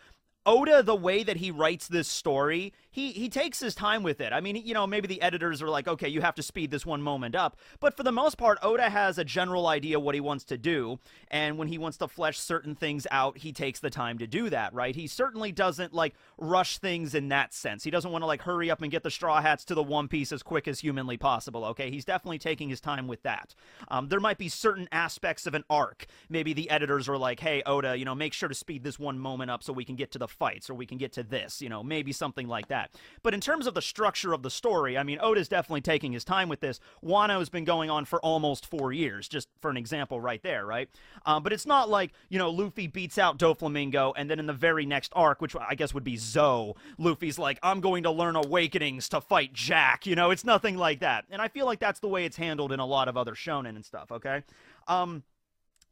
Oda, 0.47 0.81
the 0.83 0.95
way 0.95 1.23
that 1.23 1.37
he 1.37 1.51
writes 1.51 1.87
this 1.87 2.07
story, 2.07 2.73
he 2.93 3.11
he 3.11 3.27
takes 3.27 3.59
his 3.59 3.75
time 3.75 4.03
with 4.03 4.21
it. 4.21 4.31
I 4.31 4.39
mean, 4.39 4.55
you 4.55 4.73
know, 4.73 4.87
maybe 4.87 5.07
the 5.07 5.21
editors 5.21 5.61
are 5.61 5.67
like, 5.67 5.87
okay, 5.87 6.07
you 6.07 6.21
have 6.21 6.35
to 6.35 6.43
speed 6.43 6.71
this 6.71 6.85
one 6.85 7.01
moment 7.01 7.35
up, 7.35 7.57
but 7.81 7.97
for 7.97 8.03
the 8.03 8.11
most 8.11 8.37
part, 8.37 8.59
Oda 8.61 8.89
has 8.89 9.17
a 9.17 9.25
general 9.25 9.67
idea 9.67 9.99
what 9.99 10.15
he 10.15 10.21
wants 10.21 10.45
to 10.45 10.57
do, 10.57 10.99
and 11.29 11.57
when 11.57 11.67
he 11.67 11.77
wants 11.77 11.97
to 11.97 12.07
flesh 12.07 12.39
certain 12.39 12.75
things 12.75 13.05
out, 13.11 13.39
he 13.39 13.51
takes 13.51 13.79
the 13.79 13.89
time 13.89 14.19
to 14.19 14.27
do 14.27 14.49
that, 14.51 14.73
right? 14.73 14.95
He 14.95 15.07
certainly 15.07 15.51
doesn't 15.51 15.93
like 15.93 16.13
rush 16.37 16.77
things 16.77 17.15
in 17.15 17.29
that 17.29 17.53
sense. 17.53 17.83
He 17.83 17.91
doesn't 17.91 18.11
want 18.11 18.21
to 18.21 18.27
like 18.27 18.43
hurry 18.43 18.69
up 18.69 18.81
and 18.81 18.91
get 18.91 19.03
the 19.03 19.11
Straw 19.11 19.41
Hats 19.41 19.65
to 19.65 19.75
the 19.75 19.83
One 19.83 20.07
Piece 20.07 20.31
as 20.31 20.43
quick 20.43 20.67
as 20.67 20.79
humanly 20.79 21.17
possible. 21.17 21.65
Okay, 21.65 21.89
he's 21.89 22.05
definitely 22.05 22.37
taking 22.37 22.69
his 22.69 22.79
time 22.79 23.07
with 23.07 23.23
that. 23.23 23.55
Um, 23.87 24.09
there 24.09 24.19
might 24.19 24.37
be 24.37 24.49
certain 24.49 24.87
aspects 24.91 25.47
of 25.47 25.55
an 25.55 25.63
arc. 25.69 26.05
Maybe 26.29 26.53
the 26.53 26.69
editors 26.69 27.09
are 27.09 27.17
like, 27.17 27.39
hey, 27.39 27.63
Oda, 27.65 27.97
you 27.97 28.05
know, 28.05 28.15
make 28.15 28.33
sure 28.33 28.49
to 28.49 28.55
speed 28.55 28.83
this 28.83 28.99
one 28.99 29.17
moment 29.17 29.49
up 29.49 29.63
so 29.63 29.73
we 29.73 29.85
can 29.85 29.95
get 29.95 30.11
to 30.11 30.19
the 30.19 30.27
fights, 30.27 30.69
or 30.69 30.75
we 30.75 30.85
can 30.85 30.97
get 30.97 31.13
to 31.13 31.23
this, 31.23 31.61
you 31.61 31.69
know, 31.69 31.83
maybe 31.83 32.11
something 32.11 32.47
like 32.47 32.67
that. 32.67 32.82
But 33.21 33.33
in 33.33 33.41
terms 33.41 33.67
of 33.67 33.73
the 33.73 33.81
structure 33.81 34.33
of 34.33 34.43
the 34.43 34.49
story, 34.49 34.97
I 34.97 35.03
mean, 35.03 35.19
Oda's 35.21 35.47
definitely 35.47 35.81
taking 35.81 36.11
his 36.11 36.23
time 36.23 36.49
with 36.49 36.59
this. 36.59 36.79
Wano's 37.03 37.49
been 37.49 37.63
going 37.65 37.89
on 37.89 38.05
for 38.05 38.19
almost 38.21 38.65
four 38.65 38.91
years, 38.91 39.27
just 39.27 39.47
for 39.61 39.69
an 39.69 39.77
example 39.77 40.19
right 40.19 40.41
there, 40.43 40.65
right? 40.65 40.89
Um, 41.25 41.43
but 41.43 41.53
it's 41.53 41.65
not 41.65 41.89
like, 41.89 42.11
you 42.29 42.39
know, 42.39 42.49
Luffy 42.49 42.87
beats 42.87 43.17
out 43.17 43.37
Doflamingo, 43.37 44.13
and 44.15 44.29
then 44.29 44.39
in 44.39 44.45
the 44.45 44.53
very 44.53 44.85
next 44.85 45.11
arc, 45.15 45.41
which 45.41 45.55
I 45.55 45.75
guess 45.75 45.93
would 45.93 46.03
be 46.03 46.17
Zou, 46.17 46.73
Luffy's 46.97 47.39
like, 47.39 47.59
I'm 47.63 47.81
going 47.81 48.03
to 48.03 48.11
learn 48.11 48.35
Awakenings 48.35 49.09
to 49.09 49.21
fight 49.21 49.53
Jack. 49.53 50.05
You 50.05 50.15
know, 50.15 50.31
it's 50.31 50.45
nothing 50.45 50.77
like 50.77 50.99
that. 50.99 51.25
And 51.29 51.41
I 51.41 51.47
feel 51.47 51.65
like 51.65 51.79
that's 51.79 51.99
the 51.99 52.07
way 52.07 52.25
it's 52.25 52.37
handled 52.37 52.71
in 52.71 52.79
a 52.79 52.85
lot 52.85 53.07
of 53.07 53.17
other 53.17 53.33
shonen 53.33 53.75
and 53.75 53.85
stuff, 53.85 54.11
okay? 54.11 54.43
Um, 54.87 55.23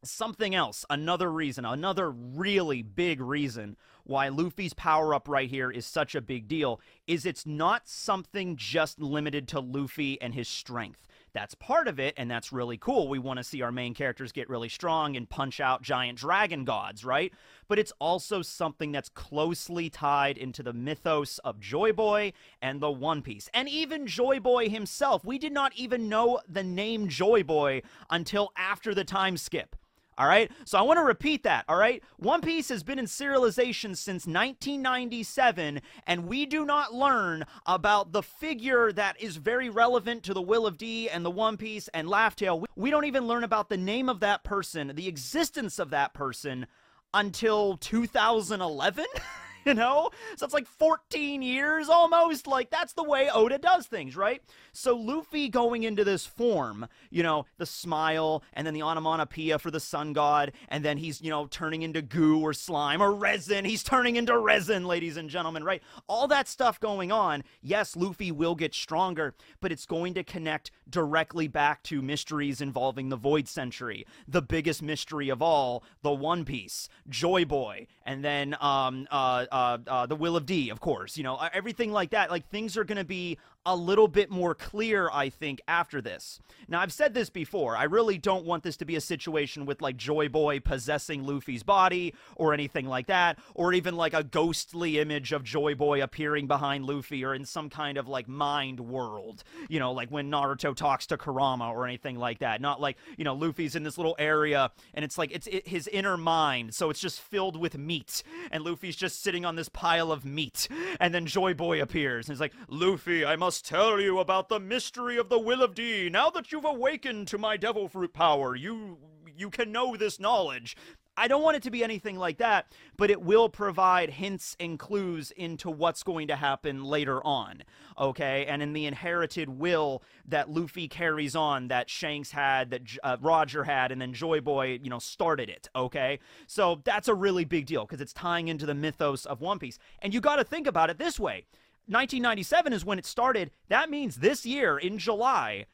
something 0.04 0.54
else, 0.54 0.84
another 0.90 1.30
reason, 1.30 1.64
another 1.64 2.10
really 2.10 2.82
big 2.82 3.20
reason 3.20 3.76
why 4.04 4.28
Luffy's 4.28 4.74
power 4.74 5.14
up 5.14 5.28
right 5.28 5.48
here 5.48 5.70
is 5.70 5.86
such 5.86 6.14
a 6.14 6.20
big 6.20 6.48
deal 6.48 6.80
is 7.06 7.26
it's 7.26 7.46
not 7.46 7.88
something 7.88 8.56
just 8.56 9.00
limited 9.00 9.48
to 9.48 9.60
Luffy 9.60 10.20
and 10.20 10.34
his 10.34 10.48
strength. 10.48 11.06
That's 11.34 11.54
part 11.54 11.88
of 11.88 11.98
it, 11.98 12.12
and 12.18 12.30
that's 12.30 12.52
really 12.52 12.76
cool. 12.76 13.08
We 13.08 13.18
want 13.18 13.38
to 13.38 13.44
see 13.44 13.62
our 13.62 13.72
main 13.72 13.94
characters 13.94 14.32
get 14.32 14.50
really 14.50 14.68
strong 14.68 15.16
and 15.16 15.28
punch 15.28 15.60
out 15.60 15.80
giant 15.80 16.18
dragon 16.18 16.64
gods, 16.64 17.06
right? 17.06 17.32
But 17.68 17.78
it's 17.78 17.92
also 17.98 18.42
something 18.42 18.92
that's 18.92 19.08
closely 19.08 19.88
tied 19.88 20.36
into 20.36 20.62
the 20.62 20.74
mythos 20.74 21.38
of 21.38 21.58
Joy 21.58 21.92
Boy 21.92 22.34
and 22.60 22.80
the 22.80 22.90
One 22.90 23.22
Piece. 23.22 23.48
And 23.54 23.66
even 23.66 24.06
Joy 24.06 24.40
Boy 24.40 24.68
himself. 24.68 25.24
We 25.24 25.38
did 25.38 25.52
not 25.52 25.72
even 25.74 26.08
know 26.08 26.40
the 26.46 26.64
name 26.64 27.08
Joy 27.08 27.42
Boy 27.42 27.82
until 28.10 28.52
after 28.56 28.94
the 28.94 29.04
time 29.04 29.38
skip. 29.38 29.74
All 30.18 30.26
right. 30.26 30.50
So 30.64 30.78
I 30.78 30.82
want 30.82 30.98
to 30.98 31.04
repeat 31.04 31.42
that. 31.44 31.64
All 31.68 31.76
right. 31.76 32.02
One 32.18 32.42
Piece 32.42 32.68
has 32.68 32.82
been 32.82 32.98
in 32.98 33.06
serialization 33.06 33.96
since 33.96 34.26
1997, 34.26 35.80
and 36.06 36.26
we 36.26 36.44
do 36.44 36.66
not 36.66 36.94
learn 36.94 37.44
about 37.66 38.12
the 38.12 38.22
figure 38.22 38.92
that 38.92 39.20
is 39.20 39.36
very 39.36 39.70
relevant 39.70 40.22
to 40.24 40.34
the 40.34 40.42
Will 40.42 40.66
of 40.66 40.76
D 40.76 41.08
and 41.08 41.24
the 41.24 41.30
One 41.30 41.56
Piece 41.56 41.88
and 41.88 42.08
Laugh 42.08 42.36
Tale. 42.36 42.64
We 42.76 42.90
don't 42.90 43.06
even 43.06 43.26
learn 43.26 43.44
about 43.44 43.70
the 43.70 43.76
name 43.78 44.08
of 44.08 44.20
that 44.20 44.44
person, 44.44 44.92
the 44.94 45.08
existence 45.08 45.78
of 45.78 45.90
that 45.90 46.12
person 46.12 46.66
until 47.14 47.76
2011. 47.78 49.06
you 49.66 49.74
know? 49.74 50.10
So 50.36 50.44
it's 50.44 50.54
like 50.54 50.66
14 50.66 51.42
years 51.42 51.88
almost. 51.88 52.46
Like, 52.46 52.70
that's 52.70 52.92
the 52.92 53.02
way 53.02 53.28
Oda 53.32 53.58
does 53.58 53.86
things, 53.86 54.16
right? 54.16 54.42
So 54.72 54.96
Luffy 54.96 55.48
going 55.48 55.82
into 55.82 56.04
this 56.04 56.26
form, 56.26 56.88
you 57.10 57.22
know, 57.22 57.46
the 57.58 57.66
smile 57.66 58.42
and 58.54 58.66
then 58.66 58.74
the 58.74 58.82
onomatopoeia 58.82 59.58
for 59.58 59.70
the 59.70 59.80
sun 59.80 60.12
god, 60.12 60.52
and 60.68 60.84
then 60.84 60.98
he's, 60.98 61.20
you 61.20 61.30
know, 61.30 61.46
turning 61.46 61.82
into 61.82 62.02
goo 62.02 62.40
or 62.40 62.52
slime 62.52 63.02
or 63.02 63.12
resin. 63.12 63.64
He's 63.64 63.82
turning 63.82 64.16
into 64.16 64.36
resin, 64.38 64.86
ladies 64.86 65.16
and 65.16 65.28
gentlemen, 65.28 65.64
right? 65.64 65.82
All 66.06 66.26
that 66.28 66.48
stuff 66.48 66.80
going 66.80 67.12
on. 67.12 67.44
Yes, 67.60 67.96
Luffy 67.96 68.32
will 68.32 68.54
get 68.54 68.74
stronger, 68.74 69.34
but 69.60 69.72
it's 69.72 69.86
going 69.86 70.14
to 70.14 70.24
connect 70.24 70.70
directly 70.88 71.48
back 71.48 71.82
to 71.84 72.02
mysteries 72.02 72.60
involving 72.60 73.08
the 73.08 73.16
Void 73.16 73.48
Century, 73.48 74.06
the 74.26 74.42
biggest 74.42 74.82
mystery 74.82 75.28
of 75.28 75.42
all, 75.42 75.82
the 76.02 76.12
One 76.12 76.44
Piece, 76.44 76.88
Joy 77.08 77.44
Boy, 77.44 77.86
and 78.04 78.24
then 78.24 78.56
um, 78.60 79.06
uh, 79.10 79.46
uh, 79.52 79.78
uh, 79.86 80.06
the 80.06 80.16
Will 80.16 80.36
of 80.36 80.46
D, 80.46 80.70
of 80.70 80.80
course. 80.80 81.16
You 81.16 81.22
know, 81.22 81.38
everything 81.52 81.92
like 81.92 82.10
that. 82.10 82.30
Like 82.30 82.48
things 82.48 82.76
are 82.76 82.84
going 82.84 82.98
to 82.98 83.04
be 83.04 83.38
a 83.64 83.76
little 83.76 84.08
bit 84.08 84.30
more 84.30 84.54
clear, 84.54 85.08
I 85.12 85.28
think, 85.28 85.60
after 85.68 86.00
this. 86.00 86.40
Now, 86.68 86.80
I've 86.80 86.92
said 86.92 87.14
this 87.14 87.30
before. 87.30 87.76
I 87.76 87.84
really 87.84 88.18
don't 88.18 88.44
want 88.44 88.62
this 88.62 88.76
to 88.78 88.84
be 88.84 88.96
a 88.96 89.00
situation 89.00 89.66
with 89.66 89.80
like 89.80 89.96
Joy 89.96 90.28
Boy 90.28 90.60
possessing 90.60 91.24
Luffy's 91.24 91.62
body 91.62 92.14
or 92.36 92.52
anything 92.52 92.86
like 92.86 93.06
that, 93.06 93.38
or 93.54 93.72
even 93.72 93.96
like 93.96 94.14
a 94.14 94.24
ghostly 94.24 94.98
image 94.98 95.32
of 95.32 95.44
Joy 95.44 95.74
Boy 95.74 96.02
appearing 96.02 96.46
behind 96.46 96.84
Luffy 96.86 97.24
or 97.24 97.34
in 97.34 97.44
some 97.44 97.70
kind 97.70 97.98
of 97.98 98.08
like 98.08 98.28
mind 98.28 98.80
world, 98.80 99.44
you 99.68 99.78
know, 99.78 99.92
like 99.92 100.08
when 100.08 100.30
Naruto 100.30 100.74
talks 100.74 101.06
to 101.06 101.16
Kurama 101.16 101.70
or 101.70 101.86
anything 101.86 102.16
like 102.16 102.40
that. 102.40 102.60
Not 102.60 102.80
like, 102.80 102.96
you 103.16 103.24
know, 103.24 103.34
Luffy's 103.34 103.76
in 103.76 103.82
this 103.82 103.96
little 103.96 104.16
area 104.18 104.70
and 104.94 105.04
it's 105.04 105.18
like 105.18 105.30
it's 105.32 105.46
it, 105.46 105.68
his 105.68 105.86
inner 105.88 106.16
mind, 106.16 106.74
so 106.74 106.90
it's 106.90 107.00
just 107.00 107.20
filled 107.20 107.56
with 107.56 107.78
meat, 107.78 108.22
and 108.50 108.64
Luffy's 108.64 108.96
just 108.96 109.22
sitting 109.22 109.44
on 109.44 109.56
this 109.56 109.68
pile 109.68 110.10
of 110.10 110.24
meat, 110.24 110.68
and 111.00 111.14
then 111.14 111.26
Joy 111.26 111.54
Boy 111.54 111.80
appears 111.80 112.28
and 112.28 112.34
he's 112.34 112.40
like, 112.40 112.54
Luffy, 112.68 113.24
I 113.24 113.36
must 113.36 113.51
must 113.52 113.66
tell 113.66 114.00
you 114.00 114.18
about 114.18 114.48
the 114.48 114.58
mystery 114.58 115.18
of 115.18 115.28
the 115.28 115.38
Will 115.38 115.62
of 115.62 115.74
D. 115.74 116.08
Now 116.08 116.30
that 116.30 116.50
you've 116.50 116.64
awakened 116.64 117.28
to 117.28 117.36
my 117.36 117.58
devil 117.58 117.86
fruit 117.86 118.14
power, 118.14 118.56
you 118.56 118.96
you 119.36 119.50
can 119.50 119.70
know 119.70 119.94
this 119.94 120.18
knowledge. 120.18 120.74
I 121.18 121.28
don't 121.28 121.42
want 121.42 121.58
it 121.58 121.62
to 121.64 121.70
be 121.70 121.84
anything 121.84 122.16
like 122.16 122.38
that, 122.38 122.72
but 122.96 123.10
it 123.10 123.20
will 123.20 123.50
provide 123.50 124.08
hints 124.08 124.56
and 124.58 124.78
clues 124.78 125.32
into 125.32 125.70
what's 125.70 126.02
going 126.02 126.28
to 126.28 126.36
happen 126.36 126.82
later 126.82 127.22
on. 127.26 127.64
Okay, 127.98 128.46
and 128.46 128.62
in 128.62 128.72
the 128.72 128.86
inherited 128.86 129.50
will 129.50 130.02
that 130.24 130.48
Luffy 130.48 130.88
carries 130.88 131.36
on, 131.36 131.68
that 131.68 131.90
Shanks 131.90 132.30
had, 132.30 132.70
that 132.70 132.80
uh, 133.04 133.18
Roger 133.20 133.64
had, 133.64 133.92
and 133.92 134.00
then 134.00 134.14
Joy 134.14 134.40
Boy, 134.40 134.80
you 134.82 134.88
know, 134.88 134.98
started 134.98 135.50
it. 135.50 135.68
Okay, 135.76 136.20
so 136.46 136.80
that's 136.84 137.08
a 137.08 137.14
really 137.14 137.44
big 137.44 137.66
deal 137.66 137.84
because 137.84 138.00
it's 138.00 138.14
tying 138.14 138.48
into 138.48 138.64
the 138.64 138.74
mythos 138.74 139.26
of 139.26 139.42
One 139.42 139.58
Piece. 139.58 139.78
And 139.98 140.14
you 140.14 140.22
got 140.22 140.36
to 140.36 140.44
think 140.44 140.66
about 140.66 140.88
it 140.88 140.96
this 140.96 141.20
way 141.20 141.44
1997 141.86 142.72
is 142.72 142.84
when 142.84 142.98
it 142.98 143.06
started. 143.06 143.50
That 143.68 143.90
means 143.90 144.16
this 144.16 144.46
year 144.46 144.78
in 144.78 144.98
July, 144.98 145.66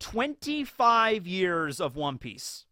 25 0.00 1.26
years 1.26 1.80
of 1.80 1.96
One 1.96 2.18
Piece. 2.18 2.66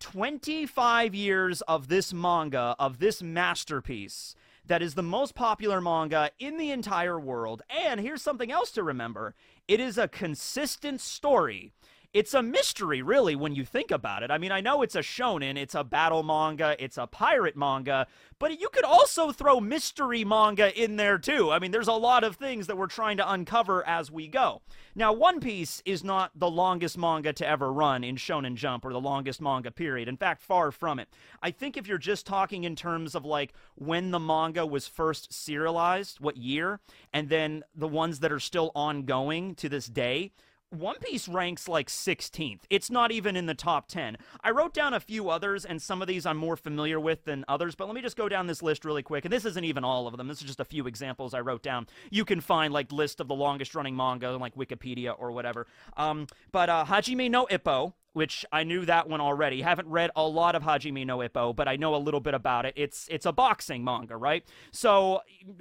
25 0.00 1.14
years 1.14 1.60
of 1.62 1.88
this 1.88 2.12
manga, 2.12 2.74
of 2.78 2.98
this 2.98 3.22
masterpiece 3.22 4.34
that 4.66 4.82
is 4.82 4.94
the 4.94 5.02
most 5.02 5.34
popular 5.34 5.80
manga 5.80 6.30
in 6.38 6.56
the 6.56 6.70
entire 6.70 7.18
world. 7.18 7.62
And 7.68 8.00
here's 8.00 8.22
something 8.22 8.50
else 8.50 8.70
to 8.72 8.82
remember 8.82 9.34
it 9.68 9.80
is 9.80 9.98
a 9.98 10.08
consistent 10.08 11.00
story 11.00 11.72
it's 12.12 12.34
a 12.34 12.42
mystery, 12.42 13.02
really, 13.02 13.36
when 13.36 13.54
you 13.54 13.64
think 13.64 13.92
about 13.92 14.24
it. 14.24 14.32
I 14.32 14.38
mean, 14.38 14.50
I 14.50 14.60
know 14.60 14.82
it's 14.82 14.96
a 14.96 15.00
shonen, 15.00 15.56
it's 15.56 15.76
a 15.76 15.84
battle 15.84 16.24
manga, 16.24 16.74
it's 16.82 16.98
a 16.98 17.06
pirate 17.06 17.56
manga, 17.56 18.08
but 18.40 18.60
you 18.60 18.68
could 18.68 18.84
also 18.84 19.30
throw 19.30 19.60
mystery 19.60 20.24
manga 20.24 20.76
in 20.80 20.96
there 20.96 21.18
too. 21.18 21.52
I 21.52 21.60
mean, 21.60 21.70
there's 21.70 21.86
a 21.86 21.92
lot 21.92 22.24
of 22.24 22.34
things 22.34 22.66
that 22.66 22.76
we're 22.76 22.88
trying 22.88 23.16
to 23.18 23.32
uncover 23.32 23.86
as 23.86 24.10
we 24.10 24.26
go. 24.26 24.60
Now, 24.96 25.12
One 25.12 25.38
Piece 25.38 25.82
is 25.84 26.02
not 26.02 26.32
the 26.34 26.50
longest 26.50 26.98
manga 26.98 27.32
to 27.32 27.48
ever 27.48 27.72
run 27.72 28.02
in 28.02 28.16
Shonen 28.16 28.56
Jump 28.56 28.84
or 28.84 28.92
the 28.92 29.00
longest 29.00 29.40
manga 29.40 29.70
period. 29.70 30.08
In 30.08 30.16
fact, 30.16 30.42
far 30.42 30.72
from 30.72 30.98
it. 30.98 31.08
I 31.40 31.52
think 31.52 31.76
if 31.76 31.86
you're 31.86 31.98
just 31.98 32.26
talking 32.26 32.64
in 32.64 32.74
terms 32.74 33.14
of 33.14 33.24
like 33.24 33.52
when 33.76 34.10
the 34.10 34.18
manga 34.18 34.66
was 34.66 34.88
first 34.88 35.32
serialized, 35.32 36.18
what 36.18 36.36
year, 36.36 36.80
and 37.12 37.28
then 37.28 37.62
the 37.72 37.86
ones 37.88 38.18
that 38.18 38.32
are 38.32 38.40
still 38.40 38.72
ongoing 38.74 39.54
to 39.54 39.68
this 39.68 39.86
day, 39.86 40.32
one 40.70 40.98
Piece 41.00 41.28
ranks 41.28 41.68
like 41.68 41.88
16th. 41.88 42.60
It's 42.70 42.90
not 42.90 43.10
even 43.10 43.36
in 43.36 43.46
the 43.46 43.54
top 43.54 43.88
10. 43.88 44.16
I 44.42 44.50
wrote 44.50 44.72
down 44.72 44.94
a 44.94 45.00
few 45.00 45.28
others, 45.28 45.64
and 45.64 45.82
some 45.82 46.00
of 46.00 46.08
these 46.08 46.24
I'm 46.24 46.36
more 46.36 46.56
familiar 46.56 47.00
with 47.00 47.24
than 47.24 47.44
others, 47.48 47.74
but 47.74 47.86
let 47.86 47.94
me 47.94 48.02
just 48.02 48.16
go 48.16 48.28
down 48.28 48.46
this 48.46 48.62
list 48.62 48.84
really 48.84 49.02
quick. 49.02 49.24
And 49.24 49.32
this 49.32 49.44
isn't 49.44 49.64
even 49.64 49.84
all 49.84 50.06
of 50.06 50.16
them. 50.16 50.28
This 50.28 50.40
is 50.40 50.46
just 50.46 50.60
a 50.60 50.64
few 50.64 50.86
examples 50.86 51.34
I 51.34 51.40
wrote 51.40 51.62
down. 51.62 51.86
You 52.10 52.24
can 52.24 52.40
find 52.40 52.72
like 52.72 52.92
list 52.92 53.20
of 53.20 53.28
the 53.28 53.34
longest 53.34 53.74
running 53.74 53.96
manga 53.96 54.30
like 54.36 54.54
Wikipedia 54.54 55.14
or 55.18 55.32
whatever. 55.32 55.66
Um, 55.96 56.26
but 56.52 56.68
uh, 56.68 56.84
Hajime 56.86 57.30
no 57.30 57.46
Ippo 57.46 57.94
which 58.12 58.44
I 58.50 58.64
knew 58.64 58.84
that 58.86 59.08
one 59.08 59.20
already. 59.20 59.62
Haven't 59.62 59.88
read 59.88 60.10
a 60.16 60.26
lot 60.26 60.54
of 60.54 60.62
Hajime 60.62 61.06
no 61.06 61.18
Ippo, 61.18 61.54
but 61.54 61.68
I 61.68 61.76
know 61.76 61.94
a 61.94 61.98
little 61.98 62.20
bit 62.20 62.34
about 62.34 62.66
it. 62.66 62.74
It's 62.76 63.06
it's 63.10 63.26
a 63.26 63.32
boxing 63.32 63.84
manga, 63.84 64.16
right? 64.16 64.44
So 64.72 65.20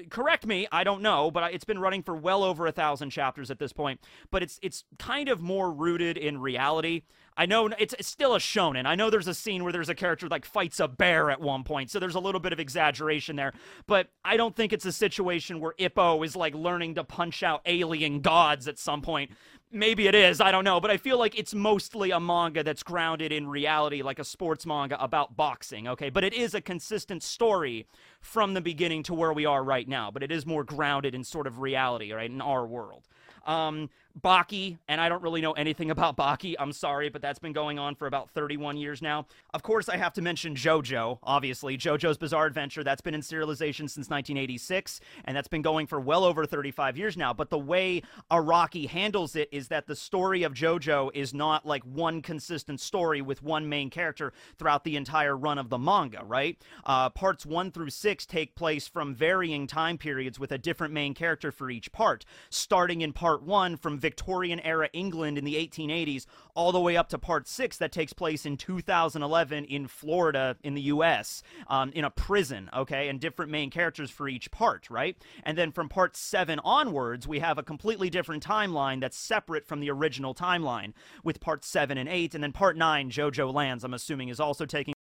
correct 0.09 0.45
me, 0.45 0.67
I 0.71 0.83
don't 0.83 1.01
know, 1.01 1.31
but 1.31 1.53
it's 1.53 1.65
been 1.65 1.79
running 1.79 2.03
for 2.03 2.15
well 2.15 2.43
over 2.43 2.67
a 2.67 2.71
thousand 2.71 3.11
chapters 3.11 3.51
at 3.51 3.59
this 3.59 3.73
point. 3.73 3.99
But 4.31 4.43
it's 4.43 4.59
it's 4.61 4.83
kind 4.97 5.29
of 5.29 5.41
more 5.41 5.71
rooted 5.71 6.17
in 6.17 6.39
reality. 6.39 7.03
I 7.39 7.45
know 7.45 7.69
it's, 7.79 7.95
it's 7.97 8.09
still 8.09 8.35
a 8.35 8.37
shonen. 8.37 8.85
I 8.85 8.95
know 8.95 9.09
there's 9.09 9.29
a 9.29 9.33
scene 9.33 9.63
where 9.63 9.71
there's 9.71 9.87
a 9.87 9.95
character 9.95 10.27
like 10.27 10.43
fights 10.43 10.81
a 10.81 10.89
bear 10.89 11.31
at 11.31 11.39
one 11.39 11.63
point, 11.63 11.89
so 11.89 11.97
there's 11.97 12.15
a 12.15 12.19
little 12.19 12.41
bit 12.41 12.51
of 12.51 12.59
exaggeration 12.59 13.37
there. 13.37 13.53
But 13.87 14.09
I 14.25 14.35
don't 14.35 14.53
think 14.53 14.73
it's 14.73 14.83
a 14.83 14.91
situation 14.91 15.61
where 15.61 15.73
Ippo 15.79 16.25
is 16.25 16.35
like 16.35 16.53
learning 16.53 16.95
to 16.95 17.05
punch 17.05 17.41
out 17.41 17.61
alien 17.65 18.19
gods 18.19 18.67
at 18.67 18.77
some 18.77 19.01
point. 19.01 19.31
Maybe 19.71 20.07
it 20.07 20.15
is, 20.15 20.41
I 20.41 20.51
don't 20.51 20.65
know, 20.65 20.81
but 20.81 20.91
I 20.91 20.97
feel 20.97 21.17
like 21.17 21.39
it's 21.39 21.53
mostly 21.53 22.11
a 22.11 22.19
manga 22.19 22.61
that's 22.61 22.83
grounded 22.83 23.31
in 23.31 23.47
reality, 23.47 24.01
like 24.01 24.19
a 24.19 24.25
sports 24.25 24.65
manga 24.65 25.01
about 25.01 25.37
boxing, 25.37 25.87
okay? 25.87 26.09
But 26.09 26.25
it 26.25 26.33
is 26.33 26.55
a 26.55 26.59
consistent 26.59 27.23
story 27.23 27.87
from 28.19 28.53
the 28.53 28.61
beginning 28.61 29.03
to 29.03 29.13
where 29.13 29.31
we 29.31 29.45
are 29.45 29.63
right 29.63 29.87
now, 29.87 30.11
but 30.11 30.23
it 30.23 30.31
is 30.31 30.45
more 30.45 30.65
grounded 30.65 31.15
in 31.15 31.23
sort 31.23 31.47
of 31.47 31.59
reality, 31.59 32.11
right, 32.11 32.29
in 32.29 32.41
our 32.41 32.67
world. 32.67 33.07
Um, 33.45 33.89
Baki, 34.19 34.77
and 34.87 34.99
I 34.99 35.09
don't 35.09 35.21
really 35.21 35.41
know 35.41 35.53
anything 35.53 35.91
about 35.99 36.17
Baki. 36.17 36.55
I'm 36.59 36.71
sorry, 36.71 37.09
but 37.09 37.21
that's 37.21 37.39
been 37.39 37.53
going 37.53 37.79
on 37.79 37.95
for 37.95 38.07
about 38.07 38.29
31 38.31 38.77
years 38.77 39.01
now. 39.01 39.25
Of 39.53 39.63
course, 39.63 39.89
I 39.89 39.97
have 39.97 40.13
to 40.13 40.21
mention 40.21 40.55
JoJo, 40.55 41.19
obviously. 41.23 41.77
JoJo's 41.77 42.17
Bizarre 42.17 42.45
Adventure, 42.45 42.83
that's 42.83 43.01
been 43.01 43.13
in 43.13 43.21
serialization 43.21 43.89
since 43.89 44.09
1986, 44.09 44.99
and 45.25 45.35
that's 45.35 45.47
been 45.47 45.61
going 45.61 45.87
for 45.87 45.99
well 45.99 46.23
over 46.23 46.45
35 46.45 46.97
years 46.97 47.17
now. 47.17 47.33
But 47.33 47.49
the 47.49 47.59
way 47.59 48.01
Araki 48.31 48.87
handles 48.87 49.35
it 49.35 49.49
is 49.51 49.67
that 49.69 49.87
the 49.87 49.95
story 49.95 50.43
of 50.43 50.53
JoJo 50.53 51.11
is 51.13 51.33
not 51.33 51.65
like 51.65 51.83
one 51.83 52.21
consistent 52.21 52.79
story 52.79 53.21
with 53.21 53.43
one 53.43 53.69
main 53.69 53.89
character 53.89 54.33
throughout 54.57 54.83
the 54.83 54.95
entire 54.95 55.35
run 55.35 55.57
of 55.57 55.69
the 55.69 55.77
manga, 55.77 56.23
right? 56.25 56.57
Uh, 56.85 57.09
parts 57.09 57.45
one 57.45 57.71
through 57.71 57.89
six 57.89 58.25
take 58.25 58.55
place 58.55 58.87
from 58.87 59.13
varying 59.13 59.67
time 59.67 59.97
periods 59.97 60.39
with 60.39 60.51
a 60.51 60.57
different 60.57 60.93
main 60.93 61.13
character 61.13 61.51
for 61.51 61.69
each 61.69 61.91
part, 61.91 62.25
starting 62.49 63.01
in 63.01 63.13
part 63.13 63.43
one 63.43 63.77
from 63.77 63.98
Victorian 63.99 64.59
era 64.61 64.89
England 64.93 65.37
in 65.37 65.45
the 65.45 65.55
1880s, 65.55 66.25
all 66.55 66.71
the 66.71 66.79
way 66.79 66.97
up 66.97 67.09
to 67.09 67.17
part 67.17 67.47
six 67.47 67.77
that 67.77 67.91
takes 67.91 68.13
place 68.13 68.45
in 68.45 68.57
2011 68.57 69.65
in 69.65 69.87
Florida 69.87 70.55
in 70.63 70.73
the 70.73 70.81
U.S. 70.83 71.43
Um, 71.67 71.91
in 71.93 72.03
a 72.03 72.09
prison, 72.09 72.69
okay, 72.75 73.09
and 73.09 73.19
different 73.19 73.51
main 73.51 73.69
characters 73.69 74.09
for 74.09 74.27
each 74.27 74.51
part, 74.51 74.89
right? 74.89 75.17
And 75.43 75.57
then 75.57 75.71
from 75.71 75.89
part 75.89 76.15
seven 76.15 76.59
onwards, 76.59 77.27
we 77.27 77.39
have 77.39 77.57
a 77.57 77.63
completely 77.63 78.09
different 78.09 78.45
timeline 78.45 79.01
that's 79.01 79.17
separate 79.17 79.65
from 79.65 79.79
the 79.79 79.91
original 79.91 80.33
timeline 80.33 80.93
with 81.23 81.39
part 81.39 81.63
seven 81.63 81.97
and 81.97 82.09
eight, 82.09 82.33
and 82.33 82.43
then 82.43 82.51
part 82.51 82.77
nine, 82.77 83.09
JoJo 83.09 83.53
Lands, 83.53 83.83
I'm 83.83 83.93
assuming, 83.93 84.29
is 84.29 84.39
also 84.39 84.65
taking 84.65 84.93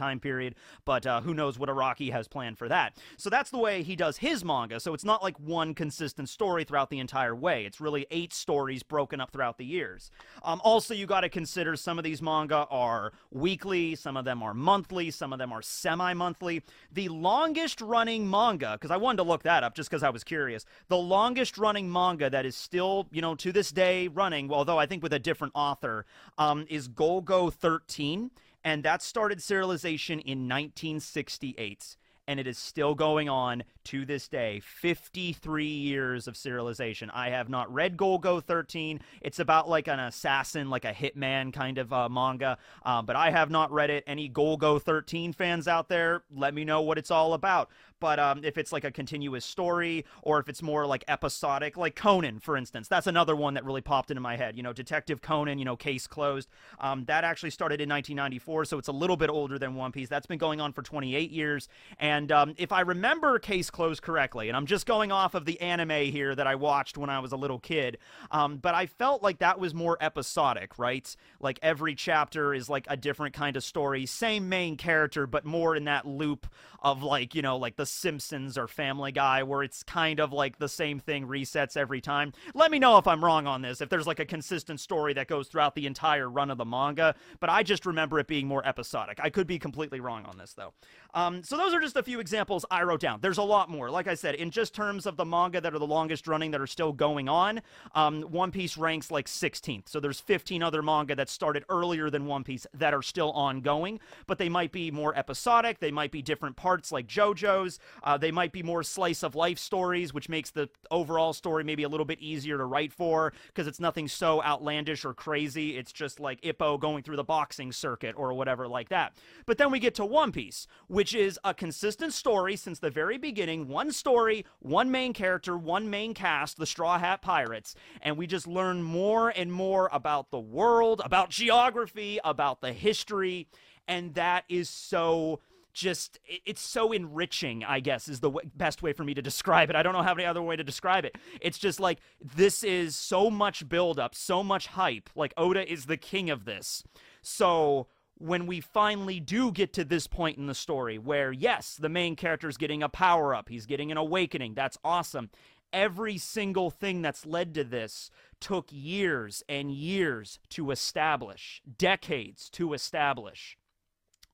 time 0.00 0.18
period, 0.18 0.54
but 0.84 1.06
uh, 1.06 1.20
who 1.20 1.34
knows 1.34 1.58
what 1.58 1.68
Araki 1.68 2.10
has 2.10 2.26
planned 2.26 2.58
for 2.58 2.68
that. 2.68 2.96
So 3.16 3.28
that's 3.28 3.50
the 3.50 3.58
way 3.58 3.82
he 3.82 3.94
does 3.94 4.16
his 4.16 4.44
manga. 4.44 4.80
So 4.80 4.94
it's 4.94 5.04
not 5.04 5.22
like 5.22 5.38
one 5.38 5.74
consistent 5.74 6.28
story 6.28 6.64
throughout 6.64 6.90
the 6.90 6.98
entire 6.98 7.34
way. 7.34 7.66
It's 7.66 7.80
really 7.80 8.06
eight 8.10 8.32
stories 8.32 8.82
broken 8.82 9.20
up 9.20 9.30
throughout 9.30 9.58
the 9.58 9.64
years. 9.64 10.10
Um, 10.42 10.60
also, 10.64 10.94
you 10.94 11.06
got 11.06 11.20
to 11.20 11.28
consider 11.28 11.76
some 11.76 11.98
of 11.98 12.04
these 12.04 12.22
manga 12.22 12.66
are 12.70 13.12
weekly, 13.30 13.94
some 13.94 14.16
of 14.16 14.24
them 14.24 14.42
are 14.42 14.54
monthly, 14.54 15.10
some 15.10 15.32
of 15.32 15.38
them 15.38 15.52
are 15.52 15.62
semi 15.62 16.14
monthly. 16.14 16.62
The 16.92 17.08
longest 17.08 17.80
running 17.80 18.28
manga, 18.28 18.72
because 18.72 18.90
I 18.90 18.96
wanted 18.96 19.18
to 19.18 19.24
look 19.24 19.42
that 19.42 19.62
up 19.62 19.74
just 19.74 19.90
because 19.90 20.02
I 20.02 20.10
was 20.10 20.24
curious, 20.24 20.64
the 20.88 20.96
longest 20.96 21.58
running 21.58 21.92
manga 21.92 22.30
that 22.30 22.46
is 22.46 22.56
still, 22.56 23.06
you 23.12 23.20
know, 23.20 23.34
to 23.36 23.52
this 23.52 23.70
day 23.70 24.08
running, 24.08 24.50
although 24.50 24.78
I 24.78 24.86
think 24.86 25.02
with 25.02 25.12
a 25.12 25.18
different 25.18 25.52
author, 25.54 26.06
um, 26.38 26.66
is 26.68 26.88
Golgo 26.88 27.52
13 27.52 28.30
and 28.64 28.82
that 28.82 29.02
started 29.02 29.38
serialization 29.38 30.20
in 30.24 30.48
1968 30.48 31.96
and 32.26 32.38
it 32.38 32.46
is 32.46 32.58
still 32.58 32.94
going 32.94 33.28
on 33.28 33.62
to 33.90 34.06
this 34.06 34.28
day 34.28 34.60
53 34.60 35.66
years 35.66 36.28
of 36.28 36.34
serialization 36.34 37.10
i 37.12 37.30
have 37.30 37.48
not 37.48 37.72
read 37.74 37.96
golgo 37.96 38.40
13 38.40 39.00
it's 39.20 39.40
about 39.40 39.68
like 39.68 39.88
an 39.88 39.98
assassin 39.98 40.70
like 40.70 40.84
a 40.84 40.92
hitman 40.92 41.52
kind 41.52 41.76
of 41.76 41.92
uh, 41.92 42.08
manga 42.08 42.56
uh, 42.84 43.02
but 43.02 43.16
i 43.16 43.32
have 43.32 43.50
not 43.50 43.72
read 43.72 43.90
it 43.90 44.04
any 44.06 44.30
golgo 44.30 44.80
13 44.80 45.32
fans 45.32 45.66
out 45.66 45.88
there 45.88 46.22
let 46.32 46.54
me 46.54 46.64
know 46.64 46.80
what 46.80 46.98
it's 46.98 47.10
all 47.10 47.34
about 47.34 47.68
but 48.00 48.18
um, 48.18 48.40
if 48.42 48.56
it's 48.56 48.72
like 48.72 48.84
a 48.84 48.90
continuous 48.90 49.44
story 49.44 50.06
or 50.22 50.40
if 50.40 50.48
it's 50.48 50.62
more 50.62 50.86
like 50.86 51.04
episodic, 51.06 51.76
like 51.76 51.94
Conan, 51.94 52.40
for 52.40 52.56
instance, 52.56 52.88
that's 52.88 53.06
another 53.06 53.36
one 53.36 53.54
that 53.54 53.64
really 53.64 53.82
popped 53.82 54.10
into 54.10 54.22
my 54.22 54.36
head. 54.36 54.56
You 54.56 54.62
know, 54.62 54.72
Detective 54.72 55.20
Conan, 55.20 55.58
you 55.58 55.66
know, 55.66 55.76
case 55.76 56.06
closed. 56.06 56.48
Um, 56.80 57.04
that 57.04 57.24
actually 57.24 57.50
started 57.50 57.80
in 57.80 57.88
1994, 57.90 58.64
so 58.64 58.78
it's 58.78 58.88
a 58.88 58.92
little 58.92 59.16
bit 59.16 59.28
older 59.28 59.58
than 59.58 59.74
One 59.74 59.92
Piece. 59.92 60.08
That's 60.08 60.26
been 60.26 60.38
going 60.38 60.60
on 60.60 60.72
for 60.72 60.82
28 60.82 61.30
years. 61.30 61.68
And 61.98 62.32
um, 62.32 62.54
if 62.56 62.72
I 62.72 62.80
remember 62.80 63.38
Case 63.38 63.70
Closed 63.70 63.79
correctly, 64.00 64.48
and 64.48 64.56
I'm 64.56 64.66
just 64.66 64.84
going 64.84 65.10
off 65.10 65.34
of 65.34 65.44
the 65.44 65.60
anime 65.60 66.10
here 66.10 66.34
that 66.34 66.46
I 66.46 66.56
watched 66.56 66.98
when 66.98 67.08
I 67.08 67.20
was 67.20 67.32
a 67.32 67.36
little 67.36 67.58
kid, 67.58 67.98
um, 68.30 68.58
but 68.58 68.74
I 68.74 68.86
felt 68.86 69.22
like 69.22 69.38
that 69.38 69.58
was 69.58 69.72
more 69.72 69.96
episodic, 70.00 70.78
right? 70.78 71.16
Like 71.40 71.58
every 71.62 71.94
chapter 71.94 72.52
is 72.52 72.68
like 72.68 72.86
a 72.88 72.96
different 72.96 73.34
kind 73.34 73.56
of 73.56 73.64
story, 73.64 74.04
same 74.06 74.48
main 74.48 74.76
character, 74.76 75.26
but 75.26 75.44
more 75.44 75.74
in 75.74 75.84
that 75.84 76.06
loop 76.06 76.46
of 76.82 77.02
like, 77.02 77.34
you 77.34 77.42
know, 77.42 77.56
like 77.56 77.76
the 77.76 77.86
Simpsons 77.86 78.56
or 78.58 78.66
Family 78.66 79.12
Guy, 79.12 79.42
where 79.42 79.62
it's 79.62 79.82
kind 79.82 80.20
of 80.20 80.32
like 80.32 80.58
the 80.58 80.68
same 80.68 80.98
thing 80.98 81.26
resets 81.26 81.76
every 81.76 82.00
time. 82.00 82.32
Let 82.54 82.70
me 82.70 82.78
know 82.78 82.98
if 82.98 83.06
I'm 83.06 83.24
wrong 83.24 83.46
on 83.46 83.62
this, 83.62 83.80
if 83.80 83.88
there's 83.88 84.06
like 84.06 84.18
a 84.18 84.26
consistent 84.26 84.80
story 84.80 85.14
that 85.14 85.28
goes 85.28 85.48
throughout 85.48 85.74
the 85.74 85.86
entire 85.86 86.28
run 86.28 86.50
of 86.50 86.58
the 86.58 86.64
manga, 86.64 87.14
but 87.38 87.50
I 87.50 87.62
just 87.62 87.86
remember 87.86 88.18
it 88.18 88.26
being 88.26 88.46
more 88.46 88.66
episodic. 88.66 89.20
I 89.22 89.30
could 89.30 89.46
be 89.46 89.58
completely 89.58 90.00
wrong 90.00 90.24
on 90.24 90.38
this, 90.38 90.54
though. 90.54 90.72
Um, 91.14 91.42
so 91.42 91.56
those 91.56 91.74
are 91.74 91.80
just 91.80 91.96
a 91.96 92.02
few 92.02 92.20
examples 92.20 92.64
I 92.70 92.82
wrote 92.82 93.00
down. 93.00 93.20
There's 93.20 93.38
a 93.38 93.42
lot 93.42 93.59
more. 93.68 93.90
Like 93.90 94.06
I 94.06 94.14
said, 94.14 94.34
in 94.36 94.50
just 94.50 94.74
terms 94.74 95.06
of 95.06 95.16
the 95.16 95.24
manga 95.24 95.60
that 95.60 95.74
are 95.74 95.78
the 95.78 95.86
longest 95.86 96.26
running 96.26 96.50
that 96.52 96.60
are 96.60 96.66
still 96.66 96.92
going 96.92 97.28
on, 97.28 97.60
um, 97.94 98.22
One 98.22 98.50
Piece 98.50 98.76
ranks 98.76 99.10
like 99.10 99.26
16th. 99.26 99.88
So 99.88 100.00
there's 100.00 100.20
15 100.20 100.62
other 100.62 100.82
manga 100.82 101.14
that 101.16 101.28
started 101.28 101.64
earlier 101.68 102.10
than 102.10 102.26
One 102.26 102.44
Piece 102.44 102.66
that 102.74 102.94
are 102.94 103.02
still 103.02 103.32
ongoing, 103.32 104.00
but 104.26 104.38
they 104.38 104.48
might 104.48 104.72
be 104.72 104.90
more 104.90 105.16
episodic. 105.16 105.80
They 105.80 105.90
might 105.90 106.12
be 106.12 106.22
different 106.22 106.56
parts 106.56 106.92
like 106.92 107.06
JoJo's. 107.06 107.78
Uh, 108.02 108.16
they 108.16 108.30
might 108.30 108.52
be 108.52 108.62
more 108.62 108.82
slice 108.82 109.22
of 109.22 109.34
life 109.34 109.58
stories, 109.58 110.14
which 110.14 110.28
makes 110.28 110.50
the 110.50 110.68
overall 110.90 111.32
story 111.32 111.64
maybe 111.64 111.82
a 111.82 111.88
little 111.88 112.06
bit 112.06 112.20
easier 112.20 112.56
to 112.56 112.64
write 112.64 112.92
for 112.92 113.32
because 113.48 113.66
it's 113.66 113.80
nothing 113.80 114.08
so 114.08 114.42
outlandish 114.42 115.04
or 115.04 115.14
crazy. 115.14 115.76
It's 115.76 115.92
just 115.92 116.20
like 116.20 116.40
Ippo 116.42 116.78
going 116.78 117.02
through 117.02 117.16
the 117.16 117.24
boxing 117.24 117.72
circuit 117.72 118.14
or 118.16 118.32
whatever 118.32 118.68
like 118.68 118.88
that. 118.90 119.16
But 119.46 119.58
then 119.58 119.70
we 119.70 119.78
get 119.78 119.94
to 119.96 120.04
One 120.04 120.32
Piece, 120.32 120.66
which 120.86 121.14
is 121.14 121.38
a 121.44 121.52
consistent 121.52 122.12
story 122.12 122.56
since 122.56 122.78
the 122.78 122.90
very 122.90 123.18
beginning. 123.18 123.49
One 123.58 123.92
story, 123.92 124.44
one 124.60 124.90
main 124.90 125.12
character, 125.12 125.56
one 125.56 125.90
main 125.90 126.14
cast, 126.14 126.56
the 126.56 126.66
Straw 126.66 126.98
Hat 126.98 127.22
Pirates. 127.22 127.74
And 128.00 128.16
we 128.16 128.26
just 128.26 128.46
learn 128.46 128.82
more 128.82 129.30
and 129.30 129.52
more 129.52 129.88
about 129.92 130.30
the 130.30 130.40
world, 130.40 131.02
about 131.04 131.30
geography, 131.30 132.18
about 132.24 132.60
the 132.60 132.72
history. 132.72 133.48
And 133.88 134.14
that 134.14 134.44
is 134.48 134.68
so 134.68 135.40
just 135.72 136.18
it's 136.26 136.60
so 136.60 136.90
enriching 136.90 137.62
i 137.62 137.78
guess 137.78 138.08
is 138.08 138.18
the 138.18 138.32
best 138.56 138.82
way 138.82 138.92
for 138.92 139.04
me 139.04 139.14
to 139.14 139.22
describe 139.22 139.70
it 139.70 139.76
i 139.76 139.82
don't 139.82 139.92
know 139.92 140.02
how 140.02 140.12
any 140.12 140.24
other 140.24 140.42
way 140.42 140.56
to 140.56 140.64
describe 140.64 141.04
it 141.04 141.16
it's 141.40 141.58
just 141.58 141.78
like 141.78 142.00
this 142.20 142.64
is 142.64 142.96
so 142.96 143.30
much 143.30 143.68
build 143.68 143.98
up 143.98 144.14
so 144.14 144.42
much 144.42 144.66
hype 144.66 145.08
like 145.14 145.32
oda 145.36 145.70
is 145.70 145.86
the 145.86 145.96
king 145.96 146.28
of 146.28 146.44
this 146.44 146.82
so 147.22 147.86
when 148.20 148.46
we 148.46 148.60
finally 148.60 149.18
do 149.18 149.50
get 149.50 149.72
to 149.72 149.84
this 149.84 150.06
point 150.06 150.38
in 150.38 150.46
the 150.46 150.54
story 150.54 150.98
where 150.98 151.32
yes 151.32 151.76
the 151.76 151.88
main 151.88 152.14
character 152.14 152.48
is 152.48 152.56
getting 152.56 152.82
a 152.82 152.88
power 152.88 153.34
up 153.34 153.48
he's 153.48 153.66
getting 153.66 153.90
an 153.90 153.96
awakening 153.96 154.54
that's 154.54 154.78
awesome 154.84 155.30
every 155.72 156.18
single 156.18 156.70
thing 156.70 157.00
that's 157.02 157.24
led 157.24 157.54
to 157.54 157.64
this 157.64 158.10
took 158.40 158.68
years 158.70 159.42
and 159.48 159.70
years 159.70 160.38
to 160.48 160.70
establish 160.70 161.62
decades 161.78 162.50
to 162.50 162.72
establish 162.72 163.56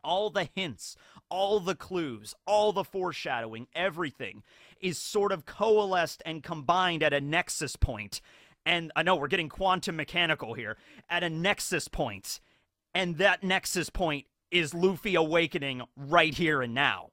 all 0.07 0.31
the 0.31 0.49
hints, 0.55 0.97
all 1.29 1.59
the 1.59 1.75
clues, 1.75 2.33
all 2.47 2.73
the 2.73 2.85
foreshadowing, 2.85 3.67
everything 3.75 4.43
is 4.81 4.99
sort 4.99 5.33
of 5.33 5.45
coalesced 5.45 6.23
and 6.25 6.45
combined 6.45 7.03
at 7.03 7.13
a 7.13 7.21
nexus 7.21 7.75
point. 7.75 8.21
And 8.65 8.93
I 8.95 9.03
know 9.03 9.17
we're 9.17 9.27
getting 9.27 9.49
quantum 9.49 9.97
mechanical 9.97 10.55
here, 10.55 10.77
at 11.11 11.25
a 11.25 11.31
nexus 11.31 11.89
point. 11.89 12.41
And 12.97 13.19
that 13.19 13.45
nexus 13.45 13.91
point 13.91 14.25
is 14.51 14.73
Luffy 14.73 15.17
awakening 15.17 15.83
right 15.99 16.33
here 16.33 16.63
and 16.63 16.73
now. 16.73 17.11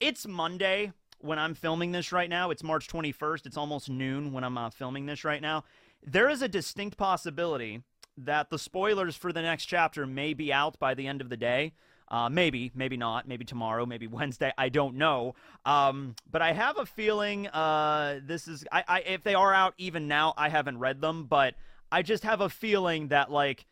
It's 0.00 0.26
Monday 0.26 0.92
when 1.18 1.38
I'm 1.38 1.52
filming 1.54 1.92
this 1.92 2.10
right 2.10 2.30
now. 2.30 2.48
It's 2.48 2.62
March 2.62 2.88
21st. 2.88 3.44
It's 3.44 3.58
almost 3.58 3.90
noon 3.90 4.32
when 4.32 4.44
I'm 4.44 4.56
uh, 4.56 4.70
filming 4.70 5.04
this 5.04 5.24
right 5.24 5.42
now. 5.42 5.64
There 6.02 6.26
is 6.26 6.40
a 6.40 6.48
distinct 6.48 6.96
possibility 6.96 7.82
that 8.16 8.48
the 8.48 8.58
spoilers 8.58 9.14
for 9.14 9.30
the 9.30 9.42
next 9.42 9.66
chapter 9.66 10.06
may 10.06 10.32
be 10.32 10.50
out 10.50 10.78
by 10.78 10.94
the 10.94 11.06
end 11.06 11.20
of 11.20 11.28
the 11.28 11.36
day. 11.36 11.74
Uh, 12.08 12.30
maybe, 12.30 12.72
maybe 12.74 12.96
not. 12.96 13.28
Maybe 13.28 13.44
tomorrow, 13.44 13.84
maybe 13.84 14.06
Wednesday. 14.08 14.54
I 14.56 14.70
don't 14.70 14.96
know. 14.96 15.34
Um, 15.66 16.14
but 16.30 16.40
I 16.40 16.54
have 16.54 16.78
a 16.78 16.86
feeling 16.86 17.46
uh, 17.48 18.20
this 18.24 18.48
is. 18.48 18.64
I, 18.72 18.84
I, 18.88 19.00
if 19.00 19.22
they 19.22 19.34
are 19.34 19.52
out 19.52 19.74
even 19.76 20.08
now, 20.08 20.32
I 20.38 20.48
haven't 20.48 20.78
read 20.78 21.02
them, 21.02 21.26
but 21.26 21.56
I 21.92 22.00
just 22.00 22.24
have 22.24 22.40
a 22.40 22.48
feeling 22.48 23.08
that 23.08 23.30
like 23.30 23.66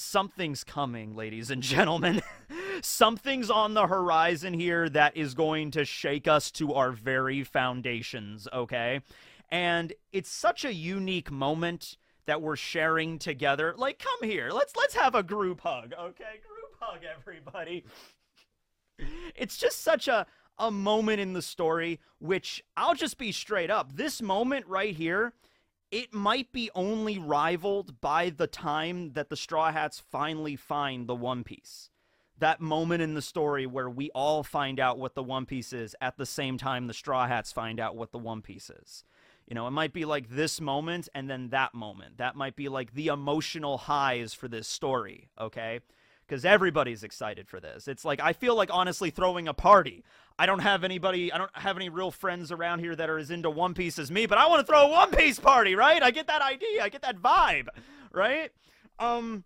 something's 0.00 0.64
coming, 0.64 1.14
ladies 1.14 1.50
and 1.50 1.62
gentlemen. 1.62 2.22
something's 2.82 3.50
on 3.50 3.74
the 3.74 3.86
horizon 3.86 4.54
here 4.54 4.88
that 4.88 5.16
is 5.16 5.34
going 5.34 5.70
to 5.72 5.84
shake 5.84 6.26
us 6.26 6.50
to 6.52 6.74
our 6.74 6.92
very 6.92 7.44
foundations. 7.44 8.48
Okay, 8.52 9.00
and 9.50 9.92
it's 10.12 10.30
such 10.30 10.64
a 10.64 10.72
unique 10.72 11.30
moment 11.30 11.96
that 12.26 12.42
we're 12.42 12.56
sharing 12.56 13.18
together. 13.18 13.74
Like, 13.76 13.98
come 13.98 14.28
here. 14.28 14.50
Let's 14.50 14.74
let's 14.76 14.94
have 14.94 15.14
a 15.14 15.22
group 15.22 15.60
hug, 15.60 15.92
okay? 15.92 16.40
Group 16.46 16.76
hug, 16.80 17.00
everybody. 17.18 17.84
it's 19.34 19.56
just 19.56 19.82
such 19.82 20.08
a 20.08 20.26
a 20.58 20.70
moment 20.70 21.20
in 21.20 21.32
the 21.32 21.42
story 21.42 21.98
which 22.18 22.62
I'll 22.76 22.94
just 22.94 23.18
be 23.18 23.32
straight 23.32 23.70
up. 23.70 23.96
This 23.96 24.20
moment 24.20 24.66
right 24.66 24.94
here, 24.94 25.32
it 25.90 26.14
might 26.14 26.52
be 26.52 26.70
only 26.74 27.18
rivaled 27.18 28.00
by 28.00 28.30
the 28.30 28.46
time 28.46 29.12
that 29.12 29.28
the 29.28 29.36
Straw 29.36 29.72
Hats 29.72 30.02
finally 30.10 30.56
find 30.56 31.06
the 31.06 31.14
One 31.14 31.42
Piece. 31.42 31.90
That 32.38 32.60
moment 32.60 33.02
in 33.02 33.14
the 33.14 33.22
story 33.22 33.66
where 33.66 33.90
we 33.90 34.10
all 34.14 34.42
find 34.42 34.80
out 34.80 34.98
what 34.98 35.14
the 35.14 35.22
One 35.22 35.46
Piece 35.46 35.72
is 35.72 35.94
at 36.00 36.16
the 36.16 36.26
same 36.26 36.56
time 36.56 36.86
the 36.86 36.94
Straw 36.94 37.26
Hats 37.26 37.52
find 37.52 37.80
out 37.80 37.96
what 37.96 38.12
the 38.12 38.18
One 38.18 38.40
Piece 38.40 38.70
is 38.70 39.04
You 39.46 39.54
know, 39.54 39.66
it 39.66 39.72
might 39.72 39.92
be 39.92 40.04
like 40.04 40.30
this 40.30 40.60
moment 40.60 41.08
and 41.14 41.28
then 41.28 41.48
that 41.48 41.74
moment. 41.74 42.18
That 42.18 42.36
might 42.36 42.56
be 42.56 42.68
like 42.68 42.94
the 42.94 43.08
emotional 43.08 43.76
highs 43.78 44.32
for 44.32 44.48
this 44.48 44.68
story, 44.68 45.28
okay? 45.38 45.80
Because 46.30 46.44
everybody's 46.44 47.02
excited 47.02 47.48
for 47.48 47.58
this. 47.58 47.88
It's 47.88 48.04
like, 48.04 48.20
I 48.20 48.34
feel 48.34 48.54
like 48.54 48.70
honestly 48.72 49.10
throwing 49.10 49.48
a 49.48 49.52
party. 49.52 50.04
I 50.38 50.46
don't 50.46 50.60
have 50.60 50.84
anybody, 50.84 51.32
I 51.32 51.38
don't 51.38 51.50
have 51.54 51.76
any 51.76 51.88
real 51.88 52.12
friends 52.12 52.52
around 52.52 52.78
here 52.78 52.94
that 52.94 53.10
are 53.10 53.18
as 53.18 53.32
into 53.32 53.50
One 53.50 53.74
Piece 53.74 53.98
as 53.98 54.12
me, 54.12 54.26
but 54.26 54.38
I 54.38 54.46
want 54.46 54.60
to 54.60 54.66
throw 54.66 54.86
a 54.86 54.90
One 54.90 55.10
Piece 55.10 55.40
party, 55.40 55.74
right? 55.74 56.00
I 56.00 56.12
get 56.12 56.28
that 56.28 56.40
idea, 56.40 56.84
I 56.84 56.88
get 56.88 57.02
that 57.02 57.20
vibe, 57.20 57.66
right? 58.12 58.52
Um, 59.00 59.42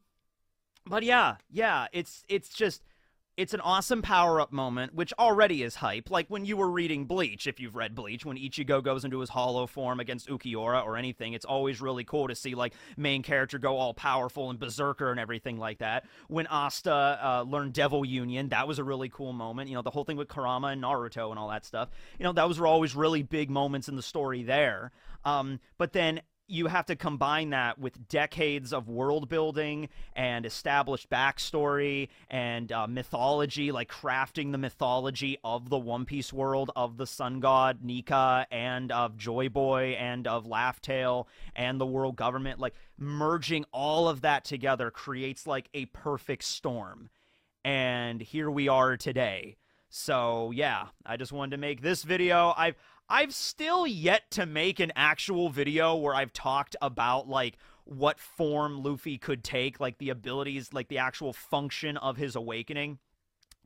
but 0.84 1.02
yeah, 1.04 1.36
yeah, 1.50 1.86
it's 1.94 2.22
it's 2.28 2.50
just 2.50 2.82
it's 3.36 3.52
an 3.52 3.60
awesome 3.60 4.00
power 4.00 4.40
up 4.40 4.52
moment, 4.52 4.94
which 4.94 5.12
already 5.18 5.62
is 5.62 5.74
hype. 5.74 6.10
Like 6.10 6.28
when 6.28 6.44
you 6.44 6.56
were 6.56 6.70
reading 6.70 7.04
Bleach, 7.04 7.46
if 7.46 7.58
you've 7.58 7.74
read 7.74 7.94
Bleach, 7.94 8.24
when 8.24 8.36
Ichigo 8.36 8.82
goes 8.82 9.04
into 9.04 9.18
his 9.18 9.28
hollow 9.28 9.66
form 9.66 9.98
against 9.98 10.28
Ulquiorra 10.28 10.84
or 10.84 10.96
anything, 10.96 11.32
it's 11.32 11.44
always 11.44 11.80
really 11.80 12.04
cool 12.04 12.28
to 12.28 12.34
see 12.34 12.54
like 12.54 12.74
main 12.96 13.22
character 13.22 13.58
go 13.58 13.76
all 13.76 13.92
powerful 13.92 14.50
and 14.50 14.58
berserker 14.58 15.10
and 15.10 15.18
everything 15.18 15.58
like 15.58 15.78
that. 15.78 16.04
When 16.28 16.46
Asta 16.46 17.18
uh, 17.20 17.42
learned 17.42 17.72
Devil 17.72 18.04
Union, 18.04 18.50
that 18.50 18.68
was 18.68 18.78
a 18.78 18.84
really 18.84 19.08
cool 19.08 19.32
moment. 19.32 19.68
You 19.68 19.74
know, 19.74 19.82
the 19.82 19.90
whole 19.90 20.04
thing 20.04 20.16
with 20.16 20.28
Kurama 20.28 20.68
and 20.68 20.82
Naruto 20.82 21.30
and 21.30 21.38
all 21.38 21.48
that 21.48 21.64
stuff. 21.64 21.90
You 22.18 22.24
know, 22.24 22.32
those 22.32 22.60
were 22.60 22.68
always 22.68 22.94
really 22.94 23.22
big 23.22 23.50
moments 23.50 23.88
in 23.88 23.96
the 23.96 24.02
story 24.02 24.44
there. 24.44 24.92
Um, 25.24 25.58
but 25.76 25.92
then 25.92 26.20
you 26.46 26.66
have 26.66 26.86
to 26.86 26.96
combine 26.96 27.50
that 27.50 27.78
with 27.78 28.08
decades 28.08 28.72
of 28.72 28.88
world 28.88 29.28
building 29.28 29.88
and 30.14 30.44
established 30.44 31.08
backstory 31.08 32.08
and 32.30 32.70
uh, 32.70 32.86
mythology, 32.86 33.72
like 33.72 33.90
crafting 33.90 34.52
the 34.52 34.58
mythology 34.58 35.38
of 35.42 35.70
the 35.70 35.78
One 35.78 36.04
Piece 36.04 36.32
world, 36.32 36.70
of 36.76 36.96
the 36.98 37.06
sun 37.06 37.40
god 37.40 37.78
Nika, 37.82 38.46
and 38.50 38.92
of 38.92 39.16
Joy 39.16 39.48
Boy, 39.48 39.96
and 39.98 40.26
of 40.26 40.46
Laugh 40.46 40.80
Tale, 40.80 41.28
and 41.56 41.80
the 41.80 41.86
world 41.86 42.16
government. 42.16 42.60
Like 42.60 42.74
merging 42.98 43.64
all 43.72 44.08
of 44.08 44.20
that 44.20 44.44
together 44.44 44.90
creates 44.90 45.46
like 45.46 45.68
a 45.72 45.86
perfect 45.86 46.44
storm. 46.44 47.08
And 47.64 48.20
here 48.20 48.50
we 48.50 48.68
are 48.68 48.96
today. 48.98 49.56
So 49.88 50.50
yeah, 50.50 50.88
I 51.06 51.16
just 51.16 51.32
wanted 51.32 51.52
to 51.52 51.56
make 51.56 51.80
this 51.80 52.02
video. 52.02 52.52
I've 52.56 52.74
I've 53.14 53.32
still 53.32 53.86
yet 53.86 54.28
to 54.32 54.44
make 54.44 54.80
an 54.80 54.90
actual 54.96 55.48
video 55.48 55.94
where 55.94 56.16
I've 56.16 56.32
talked 56.32 56.74
about 56.82 57.28
like 57.28 57.58
what 57.84 58.18
form 58.18 58.82
Luffy 58.82 59.18
could 59.18 59.44
take, 59.44 59.78
like 59.78 59.98
the 59.98 60.10
abilities, 60.10 60.72
like 60.72 60.88
the 60.88 60.98
actual 60.98 61.32
function 61.32 61.96
of 61.96 62.16
his 62.16 62.34
awakening. 62.34 62.98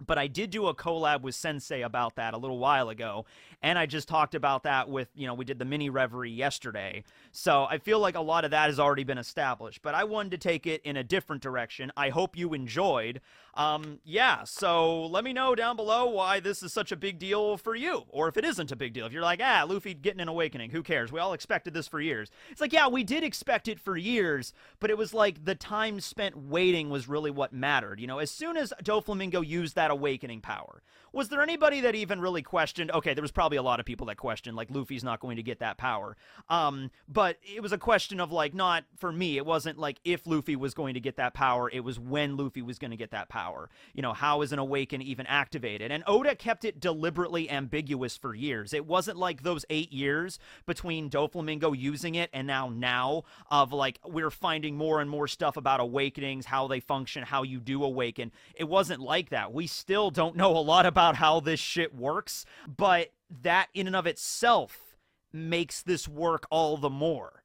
But 0.06 0.18
I 0.18 0.26
did 0.26 0.50
do 0.50 0.66
a 0.68 0.74
collab 0.74 1.22
with 1.22 1.34
Sensei 1.34 1.82
about 1.82 2.16
that 2.16 2.34
a 2.34 2.38
little 2.38 2.58
while 2.58 2.88
ago, 2.88 3.26
and 3.62 3.78
I 3.78 3.87
just 3.87 4.08
talked 4.08 4.34
about 4.34 4.62
that 4.62 4.88
with, 4.88 5.08
you 5.14 5.26
know, 5.26 5.34
we 5.34 5.44
did 5.44 5.58
the 5.58 5.64
mini 5.64 5.90
reverie 5.90 6.30
yesterday. 6.30 7.02
So 7.32 7.64
I 7.64 7.78
feel 7.78 7.98
like 7.98 8.14
a 8.14 8.20
lot 8.20 8.44
of 8.44 8.52
that 8.52 8.66
has 8.66 8.78
already 8.78 9.04
been 9.04 9.18
established, 9.18 9.82
but 9.82 9.94
I 9.94 10.04
wanted 10.04 10.30
to 10.32 10.38
take 10.38 10.66
it 10.66 10.80
in 10.82 10.96
a 10.96 11.04
different 11.04 11.42
direction. 11.42 11.92
I 11.96 12.11
hope 12.11 12.37
you 12.37 12.54
enjoyed. 12.54 13.20
Um, 13.54 13.98
yeah, 14.04 14.44
so 14.44 15.06
let 15.06 15.24
me 15.24 15.32
know 15.32 15.56
down 15.56 15.74
below 15.74 16.08
why 16.08 16.38
this 16.38 16.62
is 16.62 16.72
such 16.72 16.92
a 16.92 16.96
big 16.96 17.18
deal 17.18 17.56
for 17.56 17.74
you, 17.74 18.04
or 18.11 18.28
if 18.28 18.37
it 18.37 18.44
isn't 18.44 18.70
a 18.70 18.76
big 18.76 18.92
deal. 18.92 19.04
If 19.04 19.12
you're 19.12 19.22
like, 19.22 19.40
ah, 19.42 19.66
Luffy 19.68 19.94
getting 19.94 20.20
an 20.20 20.28
awakening, 20.28 20.70
who 20.70 20.84
cares? 20.84 21.11
We 21.11 21.18
all 21.18 21.32
expected 21.32 21.74
this 21.74 21.88
for 21.88 22.00
years. 22.00 22.30
It's 22.50 22.61
like, 22.61 22.72
yeah, 22.72 22.87
we 22.87 23.02
did 23.02 23.24
expect 23.24 23.66
it 23.66 23.80
for 23.80 23.96
years, 23.96 24.52
but 24.78 24.90
it 24.90 24.98
was 24.98 25.12
like 25.12 25.44
the 25.44 25.56
time 25.56 25.98
spent 25.98 26.37
waiting 26.37 26.88
was 26.88 27.08
really 27.08 27.32
what 27.32 27.52
mattered. 27.52 27.98
You 27.98 28.06
know, 28.06 28.20
as 28.20 28.30
soon 28.30 28.56
as 28.56 28.72
Doflamingo 28.84 29.44
used 29.44 29.74
that 29.74 29.88
awakening 29.90 30.40
power, 30.40 30.83
was 31.12 31.31
there 31.31 31.42
anybody 31.42 31.81
that 31.81 31.94
even 31.94 32.20
really 32.20 32.42
questioned? 32.42 32.90
Okay, 32.90 33.14
there 33.14 33.22
was 33.22 33.33
probably 33.33 33.57
a 33.57 33.62
lot 33.62 33.81
of 33.81 33.87
people 33.87 34.07
that 34.07 34.16
questioned, 34.16 34.57
like, 34.57 34.70
Luffy's 34.70 35.05
not 35.05 35.20
going 35.20 35.37
to 35.37 35.42
get 35.42 35.61
that 35.61 35.79
power. 35.79 36.16
Um, 36.51 36.90
but 37.09 37.38
it 37.42 37.62
was 37.62 37.72
a 37.72 37.79
question 37.79 38.20
of, 38.20 38.31
like, 38.31 38.55
not 38.55 38.85
for 38.98 39.11
me, 39.11 39.37
it 39.37 39.46
wasn't 39.46 39.79
like 39.79 40.01
if 40.05 40.27
Luffy 40.27 40.55
was 40.57 40.74
going 40.74 40.94
to 40.94 41.01
get 41.01 41.16
that 41.16 41.35
power, 41.35 41.70
it 41.70 41.81
was 41.81 41.98
when 41.98 42.37
Luffy 42.37 42.62
was 42.62 42.79
going 42.79 42.90
to 42.90 42.96
get 42.96 43.11
that 43.12 43.29
power. 43.29 43.70
You 43.94 44.03
know, 44.03 44.12
how 44.12 44.42
is 44.42 44.53
an 44.53 44.59
awaken 44.59 45.01
even 45.01 45.27
activated? 45.27 45.90
And 45.90 46.05
Oda 46.07 46.35
kept 46.35 46.64
it 46.64 46.81
deliberately 46.81 47.51
ambiguous 47.51 48.16
for 48.16 48.35
years. 48.35 48.72
It 48.72 48.87
wasn't 48.87 49.16
like 49.16 49.42
those 49.42 49.64
eight 49.70 49.92
years 49.92 50.38
between 50.66 51.11
Doflamingo 51.11 51.77
using 51.77 52.14
it 52.14 52.31
and 52.33 52.46
now 52.46 52.68
now 52.68 53.24
of 53.51 53.72
like 53.72 53.98
we're 54.05 54.31
finding 54.31 54.77
more 54.77 55.01
and 55.01 55.09
more 55.09 55.27
stuff 55.27 55.57
about 55.57 55.81
awakenings, 55.81 56.46
how 56.46 56.68
they 56.68 56.81
function, 56.81 57.22
how 57.22 57.42
you 57.42 57.61
do 57.61 57.83
awaken. 57.83 58.33
It 58.55 58.68
wasn't 58.68 59.01
like 59.01 59.31
that. 59.31 59.53
We 59.53 59.66
still 59.78 60.10
don't 60.10 60.36
know 60.36 60.56
a 60.56 60.58
lot 60.58 60.86
about 60.86 61.16
how 61.16 61.40
this 61.40 61.60
shit 61.60 61.94
works, 61.94 62.44
but 62.66 63.12
that 63.42 63.68
in 63.74 63.86
and 63.86 63.96
of 63.96 64.06
itself 64.06 64.96
makes 65.32 65.82
this 65.82 66.08
work 66.08 66.46
all 66.50 66.76
the 66.76 66.90
more. 66.90 67.42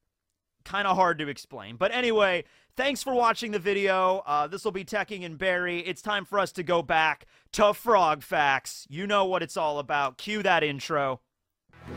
Kind 0.65 0.87
of 0.87 0.95
hard 0.95 1.19
to 1.19 1.27
explain. 1.27 1.75
But 1.75 1.91
anyway, 1.91 2.45
thanks 2.75 3.03
for 3.03 3.13
watching 3.13 3.51
the 3.51 3.59
video. 3.59 4.23
Uh, 4.25 4.47
this 4.47 4.63
will 4.63 4.71
be 4.71 4.85
Tekking 4.85 5.25
and 5.25 5.37
Barry. 5.37 5.79
It's 5.79 6.01
time 6.01 6.25
for 6.25 6.39
us 6.39 6.51
to 6.53 6.63
go 6.63 6.81
back 6.81 7.25
to 7.53 7.73
Frog 7.73 8.23
Facts. 8.23 8.87
You 8.89 9.05
know 9.05 9.25
what 9.25 9.43
it's 9.43 9.57
all 9.57 9.79
about. 9.79 10.17
Cue 10.17 10.41
that 10.43 10.63
intro. 10.63 11.19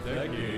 Tekking. 0.05 0.56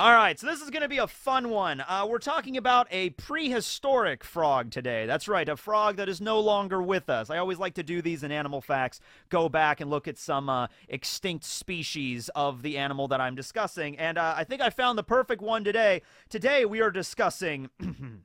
All 0.00 0.14
right, 0.14 0.38
so 0.38 0.46
this 0.46 0.60
is 0.60 0.70
going 0.70 0.82
to 0.82 0.88
be 0.88 0.98
a 0.98 1.08
fun 1.08 1.50
one. 1.50 1.80
Uh, 1.80 2.06
we're 2.08 2.20
talking 2.20 2.56
about 2.56 2.86
a 2.92 3.10
prehistoric 3.10 4.22
frog 4.22 4.70
today. 4.70 5.06
That's 5.06 5.26
right, 5.26 5.48
a 5.48 5.56
frog 5.56 5.96
that 5.96 6.08
is 6.08 6.20
no 6.20 6.38
longer 6.38 6.80
with 6.80 7.10
us. 7.10 7.30
I 7.30 7.38
always 7.38 7.58
like 7.58 7.74
to 7.74 7.82
do 7.82 8.00
these 8.00 8.22
in 8.22 8.30
Animal 8.30 8.60
Facts, 8.60 9.00
go 9.28 9.48
back 9.48 9.80
and 9.80 9.90
look 9.90 10.06
at 10.06 10.16
some 10.16 10.48
uh, 10.48 10.68
extinct 10.88 11.44
species 11.44 12.30
of 12.36 12.62
the 12.62 12.78
animal 12.78 13.08
that 13.08 13.20
I'm 13.20 13.34
discussing. 13.34 13.98
And 13.98 14.18
uh, 14.18 14.34
I 14.36 14.44
think 14.44 14.62
I 14.62 14.70
found 14.70 14.96
the 14.96 15.02
perfect 15.02 15.42
one 15.42 15.64
today. 15.64 16.02
Today 16.28 16.64
we 16.64 16.80
are 16.80 16.92
discussing 16.92 17.68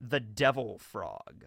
the 0.00 0.18
devil 0.18 0.78
frog, 0.78 1.44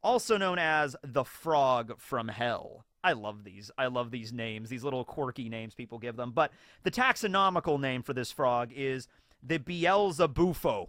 also 0.00 0.36
known 0.36 0.60
as 0.60 0.94
the 1.02 1.24
frog 1.24 1.98
from 1.98 2.28
hell. 2.28 2.84
I 3.02 3.12
love 3.12 3.44
these. 3.44 3.70
I 3.78 3.86
love 3.86 4.10
these 4.10 4.32
names, 4.32 4.68
these 4.68 4.84
little 4.84 5.04
quirky 5.04 5.48
names 5.48 5.74
people 5.74 5.98
give 5.98 6.16
them. 6.16 6.32
But 6.32 6.52
the 6.82 6.90
taxonomical 6.90 7.80
name 7.80 8.02
for 8.02 8.12
this 8.12 8.32
frog 8.32 8.70
is 8.74 9.08
the 9.42 9.58
Beelzebufo. 9.58 10.88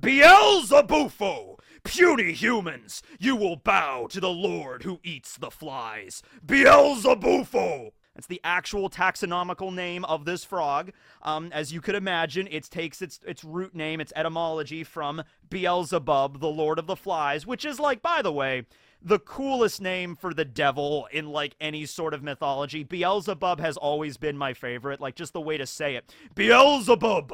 Beelzebufo! 0.00 1.58
Puny 1.84 2.32
humans, 2.32 3.02
you 3.18 3.36
will 3.36 3.56
bow 3.56 4.06
to 4.08 4.20
the 4.20 4.30
Lord 4.30 4.84
who 4.84 5.00
eats 5.02 5.36
the 5.36 5.50
flies. 5.50 6.22
Beelzebufo! 6.44 7.90
That's 8.14 8.26
the 8.26 8.40
actual 8.44 8.90
taxonomical 8.90 9.72
name 9.72 10.04
of 10.04 10.24
this 10.24 10.44
frog. 10.44 10.92
Um, 11.22 11.50
as 11.52 11.72
you 11.72 11.80
could 11.80 11.94
imagine, 11.94 12.46
it 12.50 12.64
takes 12.64 13.00
its 13.00 13.20
its 13.26 13.42
root 13.42 13.74
name, 13.74 14.00
its 14.00 14.12
etymology 14.14 14.84
from 14.84 15.22
Beelzebub, 15.48 16.40
the 16.40 16.48
Lord 16.48 16.78
of 16.78 16.86
the 16.86 16.96
Flies, 16.96 17.46
which 17.46 17.64
is 17.64 17.80
like, 17.80 18.02
by 18.02 18.20
the 18.20 18.32
way, 18.32 18.66
the 19.04 19.18
coolest 19.18 19.80
name 19.80 20.16
for 20.16 20.32
the 20.32 20.44
devil 20.44 21.08
in 21.12 21.28
like 21.30 21.54
any 21.60 21.86
sort 21.86 22.14
of 22.14 22.22
mythology. 22.22 22.84
Beelzebub 22.84 23.60
has 23.60 23.76
always 23.76 24.16
been 24.16 24.36
my 24.36 24.54
favorite, 24.54 25.00
like 25.00 25.14
just 25.14 25.32
the 25.32 25.40
way 25.40 25.56
to 25.56 25.66
say 25.66 25.96
it. 25.96 26.12
Beelzebub. 26.34 27.32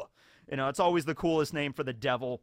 You 0.49 0.57
know, 0.57 0.67
it's 0.69 0.79
always 0.79 1.05
the 1.05 1.15
coolest 1.15 1.53
name 1.53 1.73
for 1.73 1.83
the 1.83 1.93
devil. 1.93 2.41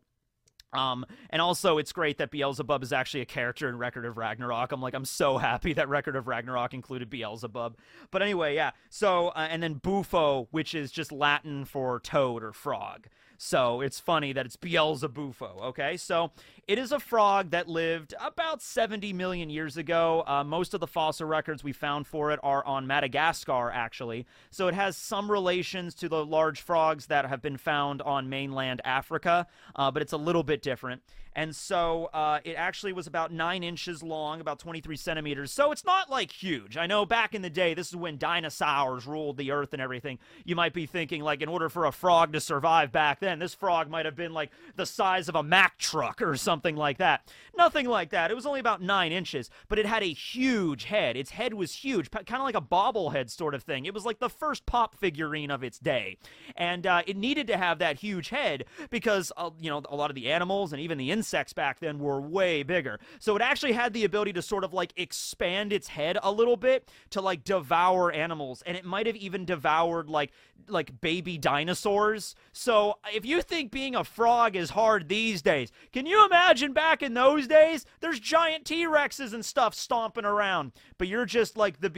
Um, 0.72 1.06
and 1.30 1.40
also, 1.40 1.78
it's 1.78 1.92
great 1.92 2.18
that 2.18 2.30
Beelzebub 2.30 2.82
is 2.82 2.92
actually 2.92 3.22
a 3.22 3.26
character 3.26 3.68
in 3.68 3.78
Record 3.78 4.04
of 4.04 4.16
Ragnarok. 4.16 4.72
I'm 4.72 4.82
like, 4.82 4.94
I'm 4.94 5.04
so 5.04 5.38
happy 5.38 5.72
that 5.72 5.88
Record 5.88 6.16
of 6.16 6.26
Ragnarok 6.26 6.74
included 6.74 7.08
Beelzebub. 7.08 7.76
But 8.10 8.22
anyway, 8.22 8.54
yeah. 8.54 8.72
So, 8.90 9.28
uh, 9.28 9.48
and 9.50 9.62
then 9.62 9.74
Bufo, 9.74 10.48
which 10.50 10.74
is 10.74 10.90
just 10.90 11.12
Latin 11.12 11.64
for 11.64 12.00
toad 12.00 12.42
or 12.42 12.52
frog. 12.52 13.06
So 13.38 13.80
it's 13.80 14.00
funny 14.00 14.32
that 14.32 14.46
it's 14.46 14.56
Beelzebufo, 14.56 15.62
okay? 15.64 15.96
So 15.96 16.32
it 16.66 16.78
is 16.78 16.92
a 16.92 16.98
frog 16.98 17.50
that 17.50 17.68
lived 17.68 18.14
about 18.20 18.62
70 18.62 19.12
million 19.12 19.50
years 19.50 19.76
ago. 19.76 20.24
Uh, 20.26 20.42
most 20.42 20.74
of 20.74 20.80
the 20.80 20.86
fossil 20.86 21.26
records 21.26 21.62
we 21.62 21.72
found 21.72 22.06
for 22.06 22.32
it 22.32 22.40
are 22.42 22.64
on 22.64 22.86
Madagascar, 22.86 23.70
actually. 23.70 24.26
So 24.50 24.68
it 24.68 24.74
has 24.74 24.96
some 24.96 25.30
relations 25.30 25.94
to 25.96 26.08
the 26.08 26.24
large 26.24 26.62
frogs 26.62 27.06
that 27.06 27.26
have 27.26 27.42
been 27.42 27.56
found 27.56 28.02
on 28.02 28.28
mainland 28.28 28.80
Africa, 28.84 29.46
uh, 29.74 29.90
but 29.90 30.02
it's 30.02 30.12
a 30.12 30.18
little 30.18 30.42
bit 30.42 30.62
different. 30.62 31.02
And 31.36 31.54
so 31.54 32.08
uh, 32.14 32.40
it 32.44 32.54
actually 32.54 32.94
was 32.94 33.06
about 33.06 33.30
nine 33.30 33.62
inches 33.62 34.02
long, 34.02 34.40
about 34.40 34.58
23 34.58 34.96
centimeters. 34.96 35.52
So 35.52 35.70
it's 35.70 35.84
not 35.84 36.08
like 36.08 36.32
huge. 36.32 36.78
I 36.78 36.86
know 36.86 37.04
back 37.04 37.34
in 37.34 37.42
the 37.42 37.50
day, 37.50 37.74
this 37.74 37.88
is 37.88 37.96
when 37.96 38.16
dinosaurs 38.16 39.06
ruled 39.06 39.36
the 39.36 39.50
earth 39.50 39.74
and 39.74 39.82
everything. 39.82 40.18
You 40.46 40.56
might 40.56 40.72
be 40.72 40.86
thinking, 40.86 41.20
like, 41.22 41.42
in 41.42 41.50
order 41.50 41.68
for 41.68 41.84
a 41.84 41.92
frog 41.92 42.32
to 42.32 42.40
survive 42.40 42.90
back 42.90 43.20
then, 43.20 43.38
this 43.38 43.52
frog 43.52 43.90
might 43.90 44.06
have 44.06 44.16
been 44.16 44.32
like 44.32 44.50
the 44.76 44.86
size 44.86 45.28
of 45.28 45.34
a 45.34 45.42
Mack 45.42 45.76
truck 45.76 46.22
or 46.22 46.36
something 46.36 46.74
like 46.74 46.96
that. 46.98 47.30
Nothing 47.54 47.86
like 47.86 48.10
that. 48.10 48.30
It 48.30 48.34
was 48.34 48.46
only 48.46 48.60
about 48.60 48.80
nine 48.80 49.12
inches, 49.12 49.50
but 49.68 49.78
it 49.78 49.84
had 49.84 50.02
a 50.02 50.06
huge 50.06 50.84
head. 50.84 51.18
Its 51.18 51.32
head 51.32 51.52
was 51.52 51.74
huge, 51.74 52.10
kind 52.10 52.26
of 52.30 52.44
like 52.44 52.56
a 52.56 52.62
bobblehead 52.62 53.28
sort 53.28 53.54
of 53.54 53.62
thing. 53.62 53.84
It 53.84 53.92
was 53.92 54.06
like 54.06 54.20
the 54.20 54.30
first 54.30 54.64
pop 54.64 54.94
figurine 54.94 55.50
of 55.50 55.62
its 55.62 55.78
day. 55.78 56.16
And 56.56 56.86
uh, 56.86 57.02
it 57.06 57.18
needed 57.18 57.46
to 57.48 57.58
have 57.58 57.78
that 57.80 57.98
huge 57.98 58.30
head 58.30 58.64
because, 58.88 59.32
uh, 59.36 59.50
you 59.60 59.68
know, 59.68 59.82
a 59.90 59.96
lot 59.96 60.10
of 60.10 60.14
the 60.14 60.32
animals 60.32 60.72
and 60.72 60.80
even 60.80 60.96
the 60.96 61.10
insects 61.10 61.25
insects 61.26 61.52
back 61.52 61.80
then 61.80 61.98
were 61.98 62.20
way 62.20 62.62
bigger. 62.62 63.00
So 63.18 63.34
it 63.34 63.42
actually 63.42 63.72
had 63.72 63.92
the 63.92 64.04
ability 64.04 64.32
to 64.34 64.42
sort 64.42 64.62
of 64.62 64.72
like 64.72 64.92
expand 64.96 65.72
its 65.72 65.88
head 65.88 66.16
a 66.22 66.30
little 66.30 66.56
bit 66.56 66.88
to 67.10 67.20
like 67.20 67.42
devour 67.42 68.12
animals 68.12 68.62
and 68.64 68.76
it 68.76 68.84
might 68.84 69.06
have 69.06 69.16
even 69.16 69.44
devoured 69.44 70.08
like 70.08 70.30
like 70.68 71.00
baby 71.00 71.36
dinosaurs. 71.36 72.36
So 72.52 72.98
if 73.12 73.26
you 73.26 73.42
think 73.42 73.72
being 73.72 73.96
a 73.96 74.04
frog 74.04 74.54
is 74.54 74.70
hard 74.70 75.08
these 75.08 75.42
days, 75.42 75.72
can 75.92 76.06
you 76.06 76.24
imagine 76.24 76.72
back 76.72 77.02
in 77.02 77.14
those 77.14 77.48
days? 77.48 77.84
There's 77.98 78.20
giant 78.20 78.64
T-Rexes 78.64 79.34
and 79.34 79.44
stuff 79.44 79.74
stomping 79.74 80.24
around, 80.24 80.72
but 80.96 81.08
you're 81.08 81.26
just 81.26 81.56
like 81.56 81.80
the 81.80 81.90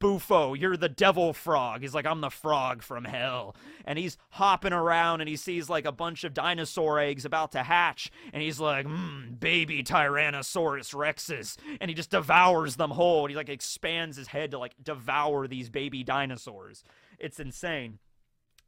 Beelzebufo. 0.00 0.58
You're 0.58 0.76
the 0.76 0.88
devil 0.88 1.32
frog. 1.32 1.82
He's 1.82 1.94
like 1.94 2.06
I'm 2.06 2.20
the 2.20 2.30
frog 2.30 2.82
from 2.82 3.04
hell. 3.04 3.54
And 3.84 3.98
he's 3.98 4.16
hopping 4.30 4.72
around 4.72 5.20
and 5.20 5.28
he 5.28 5.36
sees 5.36 5.68
like 5.68 5.84
a 5.84 5.92
bunch 5.92 6.24
of 6.24 6.34
dinosaur 6.34 6.98
eggs 6.98 7.24
about 7.24 7.52
to 7.52 7.62
hatch 7.62 8.10
and 8.32 8.42
he's 8.42 8.60
like, 8.60 8.86
"Mmm, 8.86 9.38
baby 9.38 9.82
Tyrannosaurus 9.82 10.94
rexes." 10.94 11.56
And 11.80 11.88
he 11.88 11.94
just 11.94 12.10
devours 12.10 12.76
them 12.76 12.90
whole. 12.90 13.24
And 13.24 13.30
he 13.30 13.36
like 13.36 13.48
expands 13.48 14.16
his 14.16 14.28
head 14.28 14.50
to 14.52 14.58
like 14.58 14.74
devour 14.82 15.46
these 15.46 15.68
baby 15.70 16.02
dinosaurs. 16.02 16.84
It's 17.18 17.40
insane. 17.40 17.98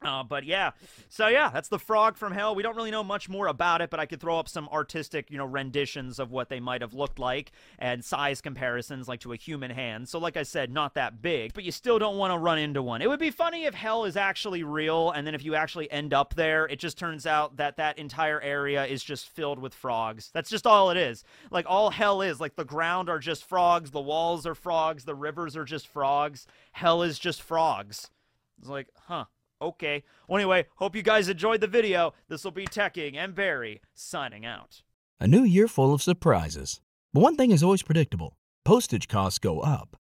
Uh, 0.05 0.23
but 0.23 0.45
yeah, 0.45 0.73
so 1.09 1.29
yeah, 1.29 1.51
that's 1.51 1.69
the 1.69 1.79
frog 1.79 2.17
from 2.17 2.33
hell. 2.33 2.55
We 2.55 2.63
don't 2.63 2.77
really 2.77 2.91
know 2.91 3.05
much 3.05 3.29
more 3.29 3.47
about 3.47 3.81
it, 3.81 3.91
but 3.91 4.01
I 4.01 4.07
could 4.07 4.21
throw 4.21 4.39
up 4.39 4.49
some 4.49 4.69
artistic, 4.71 5.31
you 5.31 5.39
know, 5.39 5.47
renditions 5.47 6.19
of 6.19 6.31
what 6.31 6.49
they 6.49 6.61
might 6.61 6.81
have 6.81 6.95
looked 6.95 7.19
like 7.19 7.53
and 7.79 8.05
size 8.05 8.41
comparisons, 8.41 9.09
like 9.09 9.21
to 9.21 9.33
a 9.33 9.37
human 9.37 9.71
hand. 9.71 10.09
So, 10.09 10.19
like 10.19 10.37
I 10.37 10.43
said, 10.43 10.73
not 10.73 10.95
that 10.95 11.23
big, 11.23 11.53
but 11.55 11.65
you 11.65 11.73
still 11.73 11.99
don't 11.99 12.17
want 12.17 12.33
to 12.33 12.39
run 12.39 12.59
into 12.59 12.83
one. 12.83 13.03
It 13.03 13.09
would 13.09 13.21
be 13.21 13.31
funny 13.31 13.65
if 13.65 13.75
hell 13.75 14.05
is 14.05 14.17
actually 14.17 14.65
real, 14.65 15.11
and 15.11 15.27
then 15.27 15.35
if 15.35 15.45
you 15.45 15.55
actually 15.55 15.91
end 15.91 16.13
up 16.13 16.35
there, 16.35 16.67
it 16.67 16.79
just 16.79 16.99
turns 16.99 17.27
out 17.27 17.57
that 17.57 17.77
that 17.77 17.99
entire 17.99 18.41
area 18.41 18.85
is 18.85 19.05
just 19.05 19.29
filled 19.29 19.59
with 19.59 19.75
frogs. 19.75 20.31
That's 20.33 20.51
just 20.51 20.67
all 20.67 20.91
it 20.91 20.97
is. 20.97 21.25
Like 21.51 21.67
all 21.69 21.91
hell 21.91 22.23
is. 22.23 22.41
Like 22.41 22.57
the 22.57 22.65
ground 22.65 23.09
are 23.09 23.19
just 23.19 23.45
frogs, 23.45 23.91
the 23.91 24.01
walls 24.01 24.47
are 24.47 24.55
frogs, 24.55 25.05
the 25.05 25.15
rivers 25.15 25.57
are 25.57 25.65
just 25.65 25.87
frogs. 25.87 26.47
Hell 26.73 27.03
is 27.03 27.19
just 27.19 27.43
frogs. 27.43 28.11
It's 28.59 28.69
like, 28.69 28.89
huh. 29.07 29.25
Okay. 29.63 30.03
Well, 30.27 30.39
anyway, 30.39 30.67
hope 30.75 30.97
you 30.97 31.03
guys 31.03 31.29
enjoyed 31.29 31.61
the 31.61 31.69
video. 31.69 32.15
This 32.29 32.43
will 32.43 32.51
be 32.51 32.65
Tekking 32.65 33.17
and 33.17 33.35
Barry 33.35 33.81
signing 33.95 34.45
out. 34.45 34.83
A 35.21 35.29
new 35.29 35.45
year 35.45 35.69
full 35.69 35.95
of 35.95 36.03
surprises. 36.03 36.81
But 37.15 37.21
one 37.21 37.37
thing 37.37 37.53
is 37.53 37.63
always 37.63 37.83
predictable 37.83 38.35
postage 38.65 39.09
costs 39.09 39.39
go 39.39 39.61
up. 39.61 39.97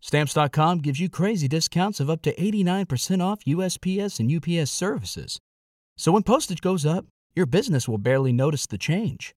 Stamps.com 0.00 0.80
gives 0.80 1.00
you 1.00 1.08
crazy 1.08 1.48
discounts 1.48 1.98
of 1.98 2.10
up 2.10 2.22
to 2.22 2.34
89% 2.34 3.22
off 3.22 3.44
USPS 3.44 4.20
and 4.20 4.30
UPS 4.30 4.70
services. 4.70 5.38
So 5.96 6.12
when 6.12 6.22
postage 6.22 6.60
goes 6.60 6.84
up, 6.84 7.06
your 7.34 7.46
business 7.46 7.88
will 7.88 7.98
barely 7.98 8.32
notice 8.32 8.66
the 8.66 8.78
change. 8.78 9.34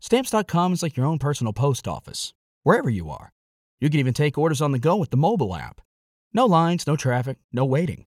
Stamps.com 0.00 0.72
is 0.72 0.82
like 0.82 0.96
your 0.96 1.06
own 1.06 1.18
personal 1.18 1.52
post 1.52 1.88
office, 1.88 2.32
wherever 2.62 2.90
you 2.90 3.10
are. 3.10 3.32
You 3.80 3.90
can 3.90 4.00
even 4.00 4.14
take 4.14 4.38
orders 4.38 4.62
on 4.62 4.72
the 4.72 4.78
go 4.78 4.96
with 4.96 5.10
the 5.10 5.16
mobile 5.16 5.54
app. 5.54 5.80
No 6.32 6.46
lines, 6.46 6.86
no 6.86 6.96
traffic, 6.96 7.38
no 7.52 7.64
waiting. 7.64 8.06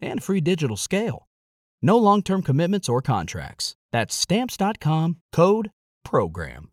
and 0.00 0.22
free 0.22 0.40
digital 0.40 0.76
scale. 0.76 1.28
No 1.82 1.98
long 1.98 2.22
term 2.22 2.42
commitments 2.42 2.88
or 2.88 3.02
contracts. 3.02 3.76
That's 3.92 4.14
Stamps.com 4.14 5.16
code 5.32 5.70
PROGRAM. 6.04 6.70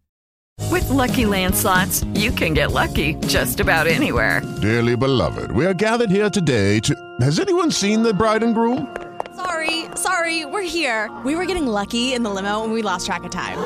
With 0.71 0.89
Lucky 0.89 1.25
Land 1.25 1.55
slots, 1.55 2.03
you 2.13 2.31
can 2.31 2.53
get 2.53 2.71
lucky 2.71 3.15
just 3.27 3.59
about 3.59 3.87
anywhere. 3.87 4.41
Dearly 4.61 4.95
beloved, 4.95 5.51
we 5.51 5.65
are 5.65 5.73
gathered 5.73 6.09
here 6.09 6.29
today 6.29 6.79
to. 6.81 6.95
Has 7.21 7.39
anyone 7.39 7.71
seen 7.71 8.03
the 8.03 8.13
bride 8.13 8.43
and 8.43 8.53
groom? 8.55 8.95
Sorry, 9.35 9.85
sorry, 9.95 10.45
we're 10.45 10.61
here. 10.61 11.11
We 11.25 11.35
were 11.35 11.45
getting 11.45 11.67
lucky 11.67 12.13
in 12.13 12.23
the 12.23 12.29
limo 12.29 12.63
and 12.63 12.71
we 12.73 12.81
lost 12.81 13.05
track 13.05 13.23
of 13.23 13.31
time. 13.31 13.57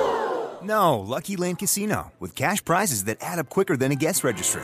No, 0.63 0.99
Lucky 0.99 1.35
Land 1.37 1.59
Casino, 1.59 2.11
with 2.19 2.35
cash 2.35 2.63
prizes 2.63 3.05
that 3.05 3.17
add 3.21 3.39
up 3.39 3.49
quicker 3.49 3.77
than 3.77 3.91
a 3.91 3.95
guest 3.95 4.23
registry. 4.23 4.63